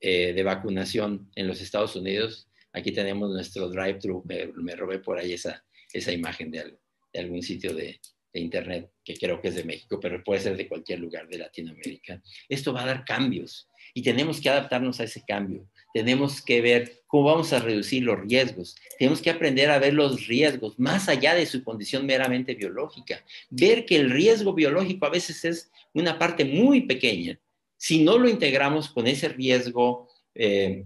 eh, 0.00 0.32
de 0.32 0.42
vacunación 0.42 1.30
en 1.34 1.46
los 1.46 1.60
Estados 1.60 1.96
Unidos. 1.96 2.48
Aquí 2.72 2.92
tenemos 2.92 3.30
nuestro 3.30 3.68
drive-thru. 3.68 4.24
Me, 4.24 4.76
robé 4.76 4.98
por 4.98 5.18
ahí 5.18 5.32
esa, 5.32 5.64
esa 5.92 6.12
imagen 6.12 6.50
de 6.50 6.78
algún 7.14 7.42
sitio 7.42 7.74
de, 7.74 8.00
Internet, 8.40 8.90
que 9.04 9.16
creo 9.16 9.40
que 9.40 9.48
es 9.48 9.54
de 9.54 9.64
México, 9.64 9.98
pero 10.00 10.22
puede 10.22 10.40
ser 10.40 10.56
de 10.56 10.68
cualquier 10.68 11.00
lugar 11.00 11.28
de 11.28 11.38
Latinoamérica. 11.38 12.22
Esto 12.48 12.72
va 12.72 12.82
a 12.82 12.86
dar 12.86 13.04
cambios 13.04 13.68
y 13.94 14.02
tenemos 14.02 14.40
que 14.40 14.50
adaptarnos 14.50 15.00
a 15.00 15.04
ese 15.04 15.22
cambio. 15.26 15.68
Tenemos 15.96 16.42
que 16.42 16.60
ver 16.60 17.00
cómo 17.06 17.30
vamos 17.30 17.54
a 17.54 17.58
reducir 17.58 18.02
los 18.02 18.20
riesgos. 18.20 18.76
Tenemos 18.98 19.22
que 19.22 19.30
aprender 19.30 19.70
a 19.70 19.78
ver 19.78 19.94
los 19.94 20.26
riesgos 20.26 20.78
más 20.78 21.08
allá 21.08 21.34
de 21.34 21.46
su 21.46 21.64
condición 21.64 22.04
meramente 22.04 22.54
biológica. 22.54 23.24
Ver 23.48 23.86
que 23.86 23.96
el 23.96 24.10
riesgo 24.10 24.52
biológico 24.52 25.06
a 25.06 25.08
veces 25.08 25.42
es 25.46 25.70
una 25.94 26.18
parte 26.18 26.44
muy 26.44 26.82
pequeña. 26.82 27.40
Si 27.78 28.04
no 28.04 28.18
lo 28.18 28.28
integramos 28.28 28.90
con 28.90 29.06
ese 29.06 29.30
riesgo 29.30 30.10
eh, 30.34 30.84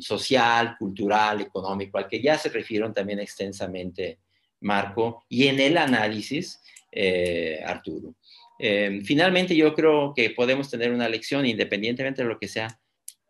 social, 0.00 0.76
cultural, 0.78 1.42
económico, 1.42 1.98
al 1.98 2.08
que 2.08 2.22
ya 2.22 2.38
se 2.38 2.48
refirieron 2.48 2.94
también 2.94 3.20
extensamente 3.20 4.18
Marco, 4.60 5.26
y 5.28 5.46
en 5.46 5.60
el 5.60 5.76
análisis, 5.76 6.58
eh, 6.90 7.60
Arturo. 7.66 8.14
Eh, 8.58 9.02
finalmente, 9.04 9.54
yo 9.54 9.74
creo 9.74 10.14
que 10.16 10.30
podemos 10.30 10.70
tener 10.70 10.90
una 10.90 11.06
lección, 11.06 11.44
independientemente 11.44 12.22
de 12.22 12.28
lo 12.30 12.38
que 12.38 12.48
sea. 12.48 12.78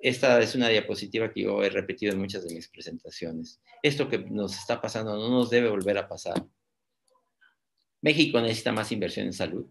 Esta 0.03 0.41
es 0.41 0.57
una 0.57 0.69
diapositiva 0.69 1.33
que 1.33 1.43
yo 1.43 1.63
he 1.63 1.71
repetido 1.71 2.13
en 2.13 2.19
muchas 2.19 2.47
de 2.47 2.53
mis 2.53 2.67
presentaciones. 2.67 3.61
Esto 3.85 4.09
que 4.09 4.19
nos 4.19 4.59
está 4.59 4.81
pasando 4.81 5.17
no 5.17 5.31
nos 5.31 5.49
debe 5.49 5.71
volver 5.71 5.97
a 5.97 6.09
pasar. 6.09 6.45
México 8.01 8.41
necesita 8.41 8.73
más 8.73 8.91
inversión 8.91 9.27
en 9.27 9.33
salud. 9.33 9.65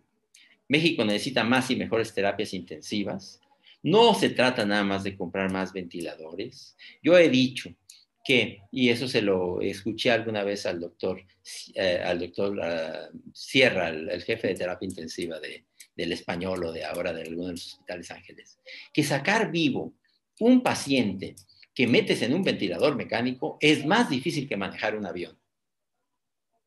México 0.69 1.03
necesita 1.03 1.43
más 1.43 1.69
y 1.69 1.75
mejores 1.75 2.13
terapias 2.13 2.53
intensivas. 2.53 3.41
No 3.83 4.13
se 4.13 4.29
trata 4.29 4.65
nada 4.65 4.85
más 4.85 5.03
de 5.03 5.17
comprar 5.17 5.51
más 5.51 5.73
ventiladores. 5.73 6.77
Yo 7.03 7.17
he 7.17 7.27
dicho, 7.27 7.75
que, 8.23 8.61
y 8.71 8.89
eso 8.89 9.09
se 9.09 9.21
lo 9.21 9.59
escuché 9.59 10.11
alguna 10.11 10.43
vez 10.43 10.65
al 10.65 10.79
doctor, 10.79 11.21
eh, 11.73 12.01
al 12.03 12.19
doctor 12.19 12.61
ah, 12.61 13.09
Sierra, 13.33 13.89
el, 13.89 14.23
jefe 14.23 14.47
de 14.47 14.55
terapia 14.55 14.87
intensiva 14.87 15.41
de, 15.41 15.65
del 15.95 16.13
español 16.13 16.63
o 16.63 16.71
de 16.71 16.85
ahora 16.85 17.11
de 17.11 17.23
algunos 17.23 17.47
de 17.47 17.51
los 17.53 17.67
hospitales 17.73 18.11
ángeles, 18.11 18.59
que 18.93 19.03
sacar 19.03 19.51
vivo 19.51 19.93
un 20.41 20.61
paciente 20.61 21.35
que 21.73 21.87
metes 21.87 22.21
en 22.23 22.33
un 22.33 22.43
ventilador 22.43 22.95
mecánico 22.95 23.57
es 23.61 23.85
más 23.85 24.09
difícil 24.09 24.49
que 24.49 24.57
manejar 24.57 24.97
un 24.97 25.05
avión. 25.05 25.39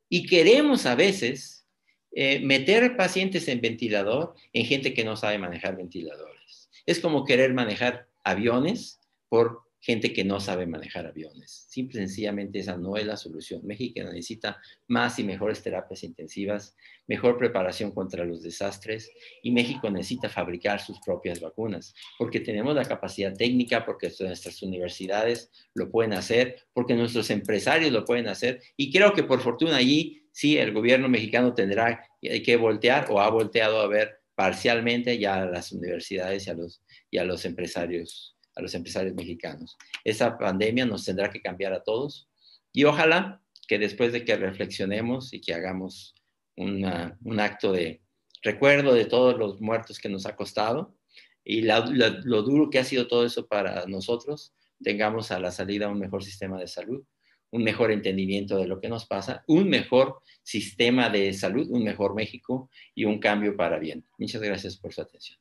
Y 0.09 0.27
queremos 0.27 0.87
a 0.87 0.95
veces 0.95 1.67
eh, 2.13 2.39
meter 2.41 2.97
pacientes 2.97 3.49
en 3.49 3.61
ventilador 3.61 4.35
en 4.53 4.65
gente 4.65 4.95
que 4.95 5.05
no 5.05 5.17
sabe 5.17 5.39
manejar 5.39 5.77
ventiladores. 5.77 6.71
Es 6.87 7.01
como 7.01 7.25
querer 7.25 7.53
manejar 7.53 8.07
aviones 8.23 9.01
por 9.29 9.63
gente 9.85 10.15
que 10.15 10.25
no 10.25 10.41
sabe 10.41 10.67
manejar 10.67 11.07
aviones. 11.07 11.67
Simple 11.69 12.01
sencillamente 12.01 12.59
esa 12.59 12.79
no 12.79 12.97
es 12.97 13.05
la 13.05 13.19
solución. 13.19 13.61
México 13.65 14.03
necesita 14.03 14.59
más 14.89 15.19
y 15.19 15.25
mejores 15.25 15.63
terapias 15.63 16.05
intensivas, 16.05 16.75
mejor 17.07 17.37
preparación 17.37 17.91
contra 17.91 18.25
los 18.25 18.43
desastres 18.43 19.11
y 19.43 19.51
México 19.51 19.91
necesita 19.91 20.31
fabricar 20.31 20.81
sus 20.81 20.99
propias 21.01 21.39
vacunas 21.39 21.95
porque 22.19 22.41
tenemos 22.41 22.75
la 22.75 22.87
capacidad 22.87 23.35
técnica, 23.35 23.85
porque 23.85 24.11
nuestras 24.21 24.63
universidades 24.63 25.51
lo 25.75 25.91
pueden 25.91 26.15
hacer, 26.15 26.63
porque 26.73 26.95
nuestros 26.95 27.29
empresarios 27.29 27.93
lo 27.93 28.07
pueden 28.07 28.29
hacer 28.29 28.63
y 28.79 28.91
creo 28.91 29.13
que 29.13 29.25
por 29.25 29.43
fortuna 29.43 29.77
allí 29.77 30.27
sí 30.33 30.57
el 30.57 30.73
gobierno 30.73 31.11
mexicano 31.11 31.53
tendrá 31.53 32.09
que 32.23 32.57
voltear 32.57 33.09
o 33.11 33.21
ha 33.21 33.29
volteado 33.29 33.81
a 33.81 33.87
ver 33.87 34.15
parcialmente 34.35 35.19
ya 35.19 35.43
a 35.43 35.47
las 35.47 35.73
universidades 35.73 36.47
y 36.47 36.51
a 36.51 36.55
los, 36.55 36.83
y 37.11 37.19
a 37.19 37.25
los 37.25 37.45
empresarios 37.45 38.34
a 38.55 38.63
los 38.63 38.75
empresarios 38.75 39.15
mexicanos. 39.15 39.77
Esa 40.05 40.39
pandemia 40.39 40.87
nos 40.87 41.05
tendrá 41.05 41.31
que 41.31 41.41
cambiar 41.41 41.73
a 41.73 41.83
todos 41.83 42.29
y 42.73 42.85
ojalá 42.85 43.41
que 43.67 43.79
después 43.79 44.13
de 44.13 44.25
que 44.25 44.37
reflexionemos 44.37 45.33
y 45.33 45.41
que 45.41 45.55
hagamos 45.55 46.15
un 46.57 47.41
acto 47.41 47.73
de 47.73 48.03
recuerdo 48.43 48.95
de 48.95 49.07
todos 49.07 49.37
los 49.39 49.61
muertos 49.61 49.99
que 49.99 50.09
nos 50.09 50.27
ha 50.27 50.37
costado 50.37 50.95
y 51.43 51.63
lo 51.63 52.43
duro 52.43 52.71
que 52.71 52.79
ha 52.79 52.85
sido 52.85 53.07
todo 53.07 53.25
eso 53.25 53.47
para 53.47 53.87
nosotros, 53.87 54.53
tengamos 54.83 55.31
a 55.31 55.41
la 55.41 55.51
salida 55.51 55.89
un 55.89 55.99
mejor 55.99 56.23
sistema 56.23 56.59
de 56.59 56.67
salud, 56.67 57.05
un 57.51 57.63
mejor 57.63 57.91
entendimiento 57.91 58.59
de 58.59 58.67
lo 58.67 58.81
que 58.81 58.89
nos 58.89 59.07
pasa, 59.07 59.45
un 59.47 59.69
mejor 59.69 60.21
sistema 60.43 61.09
de 61.09 61.33
salud, 61.33 61.69
un 61.71 61.85
mejor 61.85 62.15
México 62.15 62.71
y 62.95 63.05
un 63.05 63.19
cambio 63.19 63.57
para 63.57 63.79
bien. 63.79 64.05
Muchas 64.19 64.43
gracias 64.43 64.77
por 64.77 64.93
su 64.93 65.03
atención. 65.03 65.39